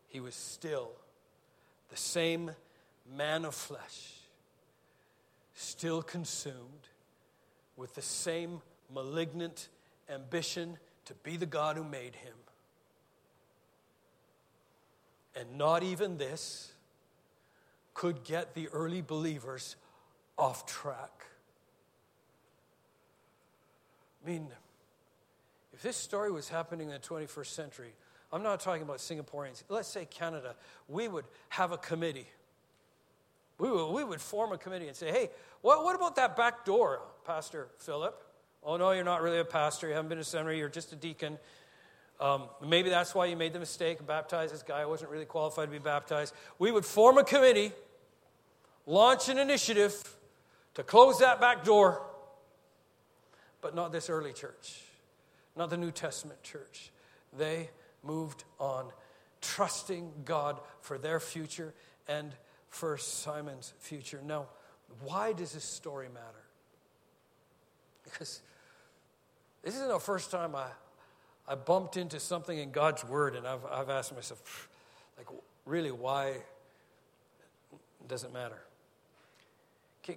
[0.09, 0.91] He was still
[1.89, 2.51] the same
[3.16, 4.14] man of flesh,
[5.55, 6.89] still consumed
[7.76, 8.61] with the same
[8.93, 9.68] malignant
[10.09, 12.35] ambition to be the God who made him.
[15.35, 16.72] And not even this
[17.95, 19.76] could get the early believers
[20.37, 21.20] off track.
[24.25, 24.49] I mean,
[25.73, 27.93] if this story was happening in the 21st century,
[28.33, 30.55] I'm not talking about Singaporeans, let's say Canada,
[30.89, 32.27] we would have a committee.
[33.59, 35.31] We would, we would form a committee and say, hey,
[35.62, 38.23] what, what about that back door, Pastor Philip?
[38.62, 39.89] Oh, no, you're not really a pastor.
[39.89, 40.59] You haven't been a seminary.
[40.59, 41.39] You're just a deacon.
[42.21, 44.81] Um, maybe that's why you made the mistake baptized this guy.
[44.81, 46.35] I wasn't really qualified to be baptized.
[46.59, 47.73] We would form a committee,
[48.87, 49.95] launch an initiative
[50.75, 52.03] to close that back door,
[53.61, 54.80] but not this early church,
[55.56, 56.90] not the New Testament church.
[57.36, 57.70] They
[58.02, 58.86] moved on,
[59.40, 61.74] trusting God for their future
[62.08, 62.32] and
[62.68, 64.20] for Simon's future.
[64.24, 64.46] Now,
[65.02, 66.44] why does this story matter?
[68.04, 68.40] Because
[69.62, 70.66] this isn't the first time I
[71.50, 74.68] I bumped into something in God's word, and I've, I've asked myself,
[75.18, 75.26] like,
[75.64, 76.34] really, why
[78.06, 78.62] does it matter?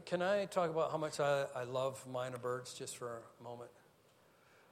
[0.05, 3.69] Can, I talk about how much I, I love myna birds just for a moment?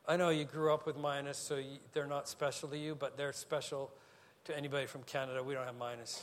[0.07, 3.17] I know you grew up with mynas, so you, they're not special to you, but
[3.17, 3.91] they're special
[4.45, 5.43] to anybody from Canada.
[5.43, 6.21] We don't have mynas.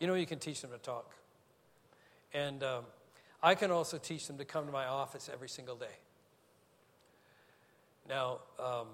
[0.00, 1.14] You know, you can teach them to talk.
[2.34, 2.84] And um,
[3.42, 5.86] I can also teach them to come to my office every single day.
[8.08, 8.86] Now, um,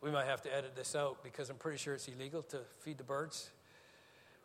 [0.00, 2.98] we might have to edit this out because I'm pretty sure it's illegal to feed
[2.98, 3.50] the birds.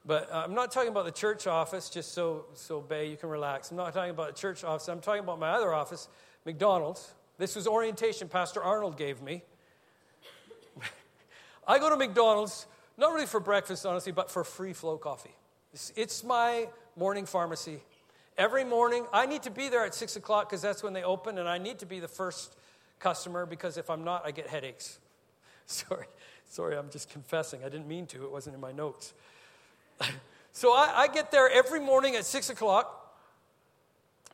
[0.05, 3.29] But uh, I'm not talking about the church office, just so, so Bay, you can
[3.29, 3.71] relax.
[3.71, 4.87] I'm not talking about the church office.
[4.87, 6.07] I'm talking about my other office,
[6.45, 7.13] McDonald's.
[7.37, 9.43] This was orientation Pastor Arnold gave me.
[11.67, 15.35] I go to McDonald's, not really for breakfast, honestly, but for free flow coffee.
[15.73, 17.79] It's, it's my morning pharmacy.
[18.37, 21.37] Every morning, I need to be there at 6 o'clock because that's when they open,
[21.39, 22.55] and I need to be the first
[22.99, 24.99] customer because if I'm not, I get headaches.
[25.65, 26.05] Sorry,
[26.47, 27.61] sorry, I'm just confessing.
[27.61, 29.15] I didn't mean to, it wasn't in my notes.
[30.51, 33.17] so I, I get there every morning at six o'clock,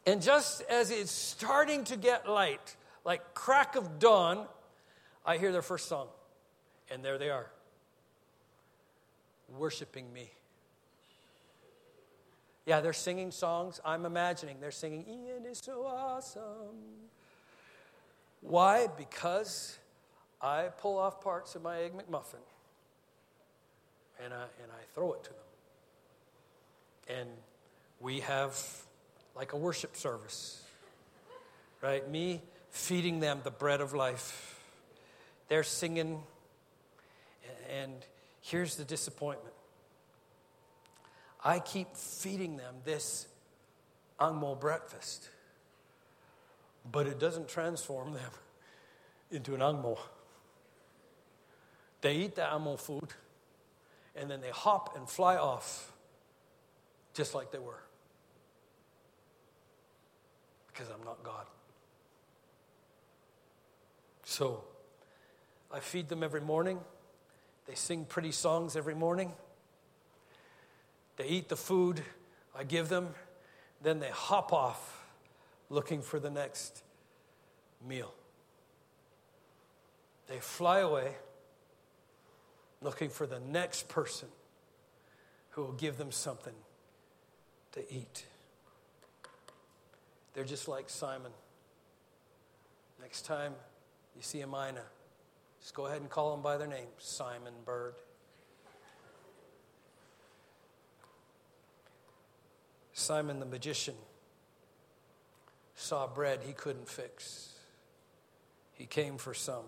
[0.05, 4.45] and just as it's starting to get light, like crack of dawn,
[5.26, 6.07] I hear their first song.
[6.91, 7.47] And there they are,
[9.57, 10.32] worshiping me.
[12.66, 13.80] Yeah, they're singing songs.
[13.84, 16.99] I'm imagining they're singing, Ian is so awesome.
[18.41, 18.88] Why?
[18.97, 19.78] Because
[20.41, 22.41] I pull off parts of my Egg McMuffin
[24.24, 25.39] and I, and I throw it to them.
[27.20, 27.30] And
[27.99, 28.57] we have
[29.36, 30.62] like a worship service,
[31.82, 32.09] right?
[32.09, 34.59] Me feeding them the bread of life.
[35.47, 36.24] They're singing,
[37.70, 37.93] and
[38.41, 39.53] here's the disappointment.
[41.43, 43.28] I keep feeding them this
[44.20, 45.28] Angmo breakfast,
[46.89, 48.32] but it doesn't transform them
[49.32, 49.97] into an Angmo.
[52.01, 53.09] They eat the animal food
[54.16, 55.91] and then they hop and fly off
[57.14, 57.82] just like they were.
[60.68, 61.45] Because I'm not God.
[64.24, 64.64] So
[65.74, 66.80] I feed them every morning.
[67.68, 69.34] They sing pretty songs every morning.
[71.18, 72.01] They eat the food
[72.57, 73.09] I give them.
[73.82, 75.05] Then they hop off
[75.70, 76.84] looking for the next
[77.88, 78.14] meal.
[80.28, 81.16] They fly away
[82.82, 84.28] looking for the next person
[85.51, 86.53] who will give them something
[87.74, 88.26] to eat.
[90.34, 91.32] They're just like Simon.
[93.01, 93.53] Next time
[94.15, 94.84] you see a myna,
[95.59, 97.95] just go ahead and call them by their name Simon Bird.
[102.93, 103.95] Simon the magician
[105.76, 107.53] saw bread he couldn't fix.
[108.74, 109.65] He came for some,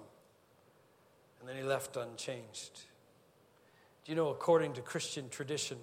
[1.40, 2.82] and then he left unchanged.
[4.06, 5.78] Do you know, according to Christian tradition,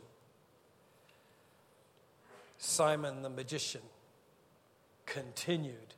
[2.62, 3.80] Simon the magician
[5.06, 5.94] continued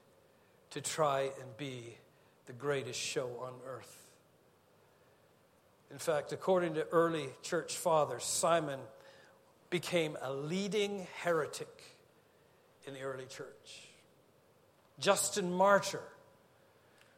[0.71, 1.99] to try and be
[2.47, 4.07] the greatest show on earth.
[5.91, 8.79] In fact, according to early church fathers, Simon
[9.71, 11.83] became a leading heretic
[12.87, 13.89] in the early church.
[15.01, 16.05] Justin Martyr,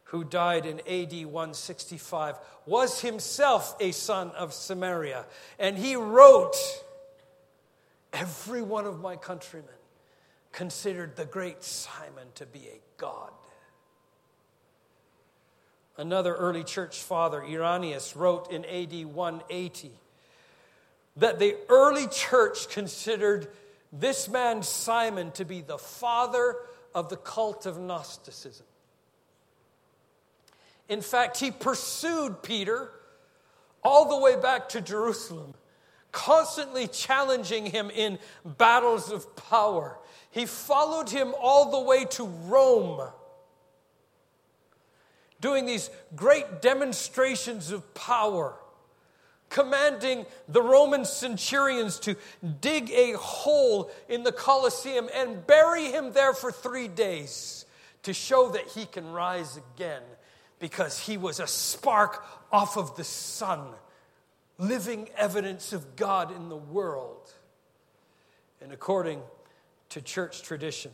[0.05, 2.35] who died in AD 165,
[2.65, 5.27] was himself a son of Samaria,
[5.59, 6.57] and he wrote,
[8.15, 9.69] Every one of my countrymen
[10.53, 13.31] considered the great Simon to be a god.
[15.97, 19.91] Another early church father, Irenaeus, wrote in AD 180
[21.17, 23.49] that the early church considered
[23.91, 26.55] this man Simon to be the father
[26.93, 28.65] of the cult of Gnosticism.
[30.87, 32.91] In fact, he pursued Peter
[33.83, 35.53] all the way back to Jerusalem,
[36.15, 39.99] constantly challenging him in battles of power.
[40.31, 43.09] He followed him all the way to Rome
[45.41, 48.55] doing these great demonstrations of power,
[49.49, 52.15] commanding the Roman centurions to
[52.61, 57.65] dig a hole in the Colosseum and bury him there for three days
[58.03, 60.01] to show that he can rise again
[60.59, 63.67] because he was a spark off of the sun,
[64.57, 67.33] living evidence of God in the world.
[68.61, 69.21] And according
[69.89, 70.91] to church tradition,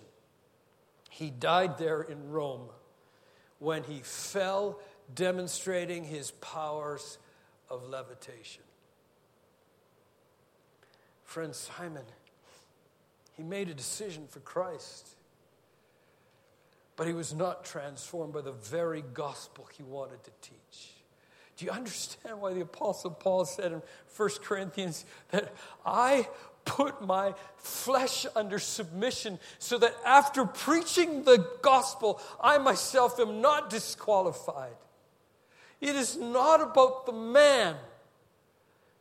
[1.09, 2.69] he died there in Rome
[3.59, 4.79] when he fell,
[5.13, 7.19] demonstrating his powers
[7.69, 8.63] of levitation.
[11.23, 12.03] Friend Simon,
[13.37, 15.09] he made a decision for Christ,
[16.95, 21.00] but he was not transformed by the very gospel he wanted to teach.
[21.61, 23.83] Do you understand why the Apostle Paul said in
[24.17, 25.53] 1 Corinthians that
[25.85, 26.27] I
[26.65, 33.69] put my flesh under submission so that after preaching the gospel, I myself am not
[33.69, 34.73] disqualified.
[35.79, 37.75] It is not about the man,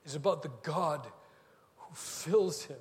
[0.05, 1.07] it's about the God
[1.79, 2.77] who fills him.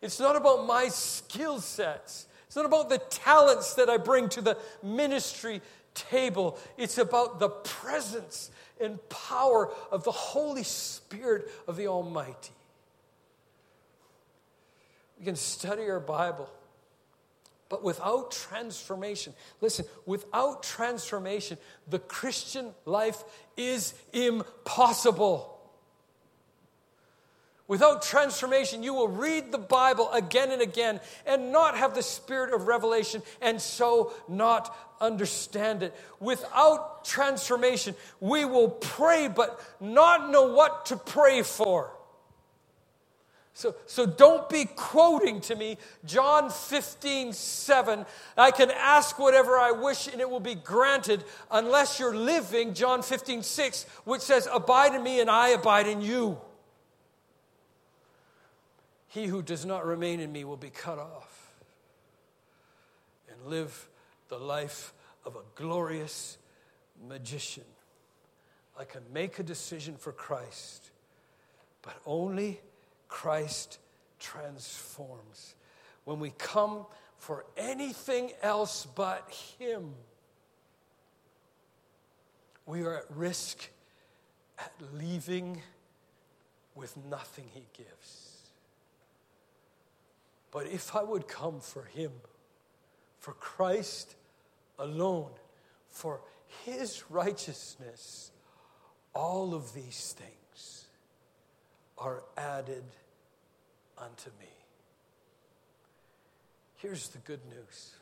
[0.00, 2.26] It's not about my skill sets.
[2.46, 5.60] It's not about the talents that I bring to the ministry
[5.92, 6.58] table.
[6.78, 8.50] It's about the presence
[8.80, 12.52] and power of the Holy Spirit of the Almighty.
[15.18, 16.48] We can study our Bible.
[17.68, 23.22] But without transformation, listen, without transformation, the Christian life
[23.56, 25.57] is impossible.
[27.68, 32.54] Without transformation, you will read the Bible again and again and not have the spirit
[32.54, 35.94] of revelation and so not understand it.
[36.18, 41.92] Without transformation, we will pray but not know what to pray for.
[43.52, 48.06] So, so don't be quoting to me John 15, 7.
[48.38, 53.02] I can ask whatever I wish and it will be granted unless you're living John
[53.02, 56.40] 15, 6, which says, Abide in me and I abide in you.
[59.08, 61.54] He who does not remain in me will be cut off
[63.30, 63.88] and live
[64.28, 64.92] the life
[65.24, 66.36] of a glorious
[67.08, 67.64] magician.
[68.78, 70.90] I can make a decision for Christ,
[71.82, 72.60] but only
[73.08, 73.78] Christ
[74.20, 75.54] transforms.
[76.04, 76.84] When we come
[77.16, 79.94] for anything else but Him,
[82.66, 83.70] we are at risk
[84.58, 85.62] at leaving
[86.74, 88.27] with nothing He gives.
[90.50, 92.12] But if I would come for Him,
[93.18, 94.16] for Christ
[94.78, 95.30] alone,
[95.88, 96.20] for
[96.64, 98.30] His righteousness,
[99.14, 100.86] all of these things
[101.98, 102.84] are added
[103.98, 104.46] unto me.
[106.76, 107.94] Here's the good news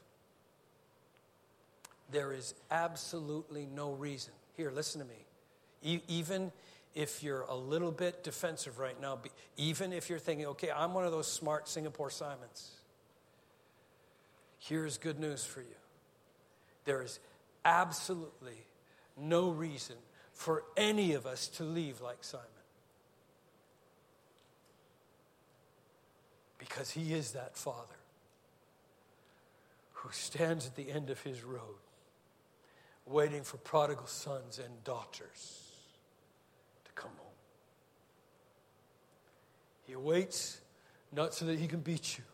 [2.10, 4.32] there is absolutely no reason.
[4.56, 5.26] Here, listen to me.
[5.82, 6.52] E- even
[6.96, 9.20] if you're a little bit defensive right now,
[9.56, 12.72] even if you're thinking, okay, I'm one of those smart Singapore Simons,
[14.58, 15.76] here's good news for you.
[16.84, 17.20] There is
[17.64, 18.64] absolutely
[19.16, 19.96] no reason
[20.32, 22.46] for any of us to leave like Simon.
[26.58, 27.96] because he is that father
[29.92, 31.80] who stands at the end of his road
[33.06, 35.62] waiting for prodigal sons and daughters
[36.84, 37.26] to come home.
[39.86, 40.60] He waits
[41.12, 42.24] not so that he can beat you,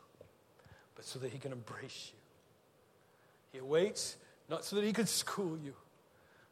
[0.94, 3.58] but so that he can embrace you.
[3.58, 4.16] He waits
[4.48, 5.74] not so that he can school you,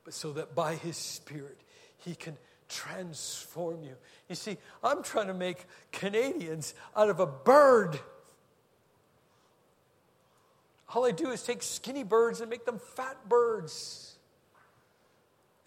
[0.04, 1.58] but so that by His Spirit
[1.98, 2.36] He can
[2.68, 3.96] transform you.
[4.28, 7.98] You see, I'm trying to make Canadians out of a bird.
[10.94, 14.09] All I do is take skinny birds and make them fat birds.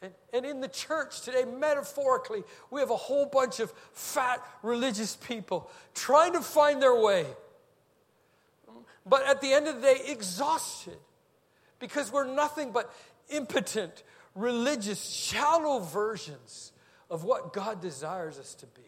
[0.03, 5.15] And, and in the church today, metaphorically, we have a whole bunch of fat religious
[5.15, 7.25] people trying to find their way.
[9.05, 10.97] But at the end of the day, exhausted
[11.79, 12.93] because we're nothing but
[13.29, 14.03] impotent,
[14.35, 16.73] religious, shallow versions
[17.09, 18.81] of what God desires us to be.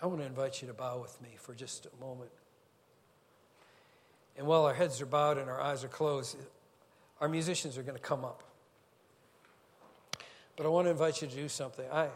[0.00, 2.30] I want to invite you to bow with me for just a moment.
[4.36, 6.36] And while our heads are bowed and our eyes are closed,
[7.20, 8.42] our musicians are going to come up.
[10.56, 11.86] But I want to invite you to do something.
[11.92, 12.08] I,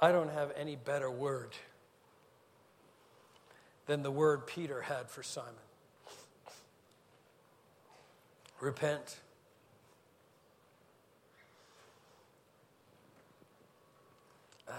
[0.00, 1.54] I don't have any better word
[3.86, 5.54] than the word Peter had for Simon
[8.64, 9.20] repent.
[14.68, 14.72] Ah.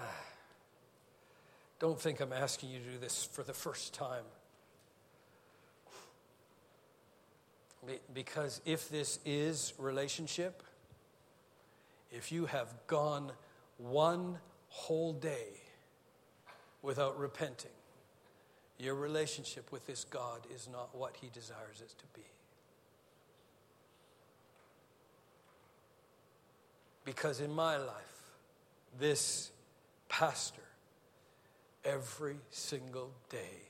[1.78, 4.24] don't think I'm asking you to do this for the first time.
[8.12, 10.62] Because if this is relationship,
[12.10, 13.32] if you have gone
[13.78, 15.60] one whole day
[16.82, 17.70] without repenting,
[18.78, 22.26] your relationship with this God is not what He desires it to be.
[27.04, 28.16] Because in my life,
[28.98, 29.50] this
[30.08, 30.62] pastor,
[31.84, 33.65] every single day,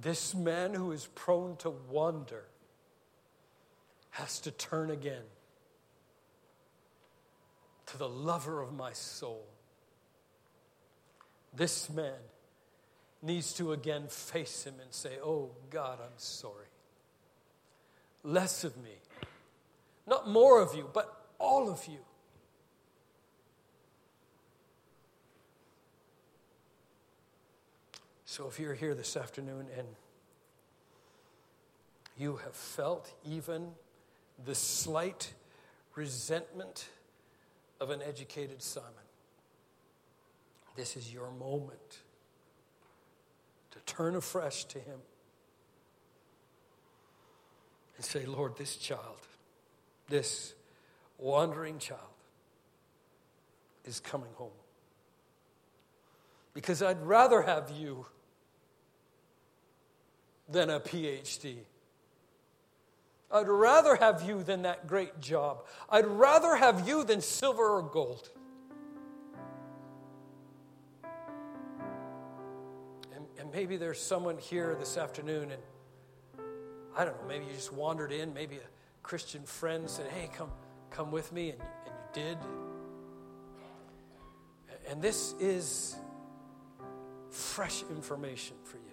[0.00, 2.44] this man who is prone to wander
[4.10, 5.22] has to turn again
[7.86, 9.44] to the lover of my soul
[11.54, 12.14] this man
[13.22, 16.66] needs to again face him and say, Oh God, I'm sorry.
[18.22, 18.94] Less of me.
[20.06, 21.98] Not more of you, but all of you.
[28.30, 29.88] So if you're here this afternoon and
[32.16, 33.72] you have felt even
[34.44, 35.34] the slight
[35.96, 36.88] resentment
[37.80, 38.88] of an educated Simon,
[40.76, 41.98] this is your moment
[43.72, 45.00] to turn afresh to Him
[47.96, 49.26] and say, Lord, this child,
[50.08, 50.54] this
[51.18, 52.00] wandering child,
[53.84, 54.50] is coming home.
[56.54, 58.06] Because I'd rather have you
[60.50, 61.56] than a PhD.
[63.32, 65.64] I'd rather have you than that great job.
[65.88, 68.28] I'd rather have you than silver or gold.
[73.38, 75.62] And maybe there's someone here this afternoon and
[76.96, 78.68] I don't know, maybe you just wandered in, maybe a
[79.02, 80.50] Christian friend said, hey, come,
[80.90, 82.38] come with me, and, and you did.
[84.88, 85.96] And this is
[87.30, 88.89] fresh information for you.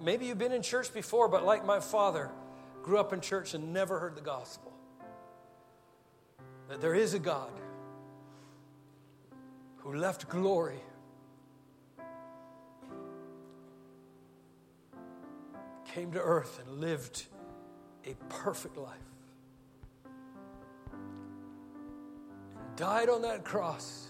[0.00, 2.30] Maybe you've been in church before, but like my father,
[2.82, 4.72] grew up in church and never heard the gospel.
[6.68, 7.50] That there is a God
[9.78, 10.80] who left glory
[15.94, 17.26] came to earth and lived
[18.04, 18.98] a perfect life.
[20.04, 20.12] And
[22.76, 24.08] died on that cross,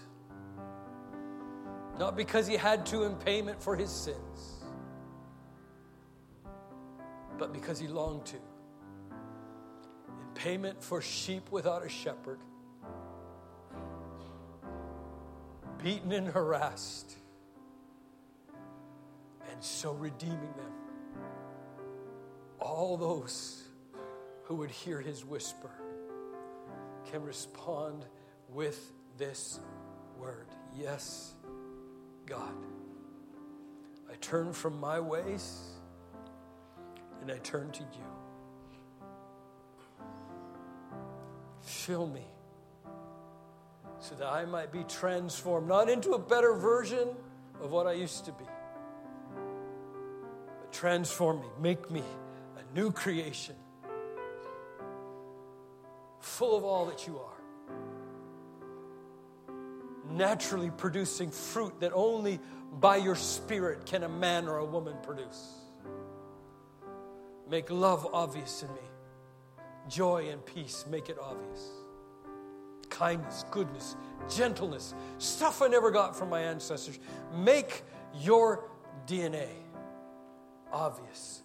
[1.99, 4.54] not because he had to in payment for his sins,
[7.45, 8.37] but because he longed to.
[8.37, 12.39] In payment for sheep without a shepherd,
[15.83, 17.15] beaten and harassed,
[19.51, 20.71] and so redeeming them
[22.59, 23.61] all those
[24.45, 25.69] who would hear his whisper
[27.11, 28.07] can respond
[28.49, 29.59] with this
[30.17, 31.35] word Yes,
[32.25, 32.55] God.
[34.11, 35.74] I turn from my ways
[37.25, 38.05] and I turn to you.
[41.61, 42.21] Fill me
[43.99, 47.07] so that I might be transformed, not into a better version
[47.59, 48.45] of what I used to be,
[50.59, 52.03] but transform me, make me
[52.57, 53.55] a new creation,
[56.19, 57.41] full of all that you are,
[60.11, 62.39] naturally producing fruit that only
[62.71, 65.64] by your spirit can a man or a woman produce.
[67.49, 68.81] Make love obvious in me,
[69.87, 71.69] joy and peace, make it obvious.
[72.89, 73.95] Kindness, goodness,
[74.29, 76.97] gentleness, stuff I never got from my ancestors.
[77.35, 77.83] Make
[78.21, 78.69] your
[79.05, 79.49] DNA
[80.71, 81.41] obvious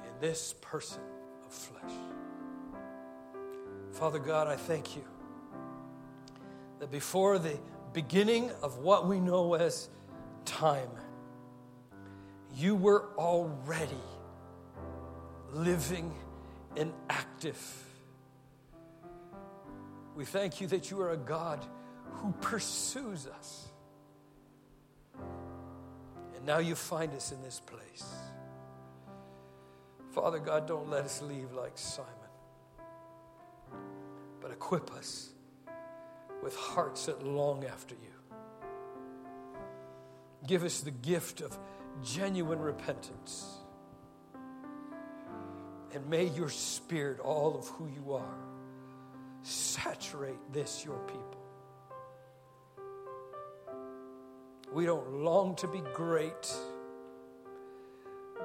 [0.00, 1.02] in this person
[1.46, 1.92] of flesh.
[3.92, 5.04] Father God, I thank you
[6.78, 7.58] that before the
[7.92, 9.88] beginning of what we know as
[10.44, 10.90] time,
[12.54, 14.00] you were already
[15.56, 16.14] living
[16.76, 17.58] and active.
[20.14, 21.64] We thank you that you are a God
[22.12, 23.68] who pursues us.
[26.34, 28.04] And now you find us in this place.
[30.12, 32.10] Father God, don't let us leave like Simon,
[34.40, 35.30] but equip us
[36.42, 38.38] with hearts that long after you.
[40.46, 41.58] Give us the gift of
[42.02, 43.58] genuine repentance.
[45.96, 48.38] And may your spirit, all of who you are,
[49.40, 51.40] saturate this, your people.
[54.74, 56.54] We don't long to be great,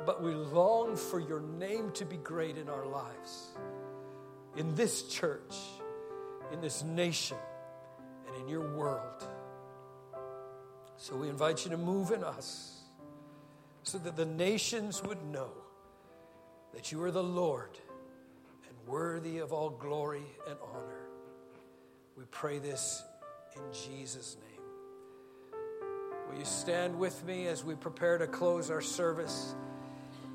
[0.06, 3.50] but we long for your name to be great in our lives,
[4.56, 5.54] in this church,
[6.54, 7.38] in this nation,
[8.28, 9.28] and in your world.
[10.96, 12.80] So we invite you to move in us
[13.84, 15.52] so that the nations would know
[16.74, 17.78] that you are the Lord
[18.68, 21.08] and worthy of all glory and honor.
[22.18, 23.04] We pray this
[23.56, 24.52] in Jesus' name.
[26.30, 29.56] Will you stand with me as we prepare to close our service?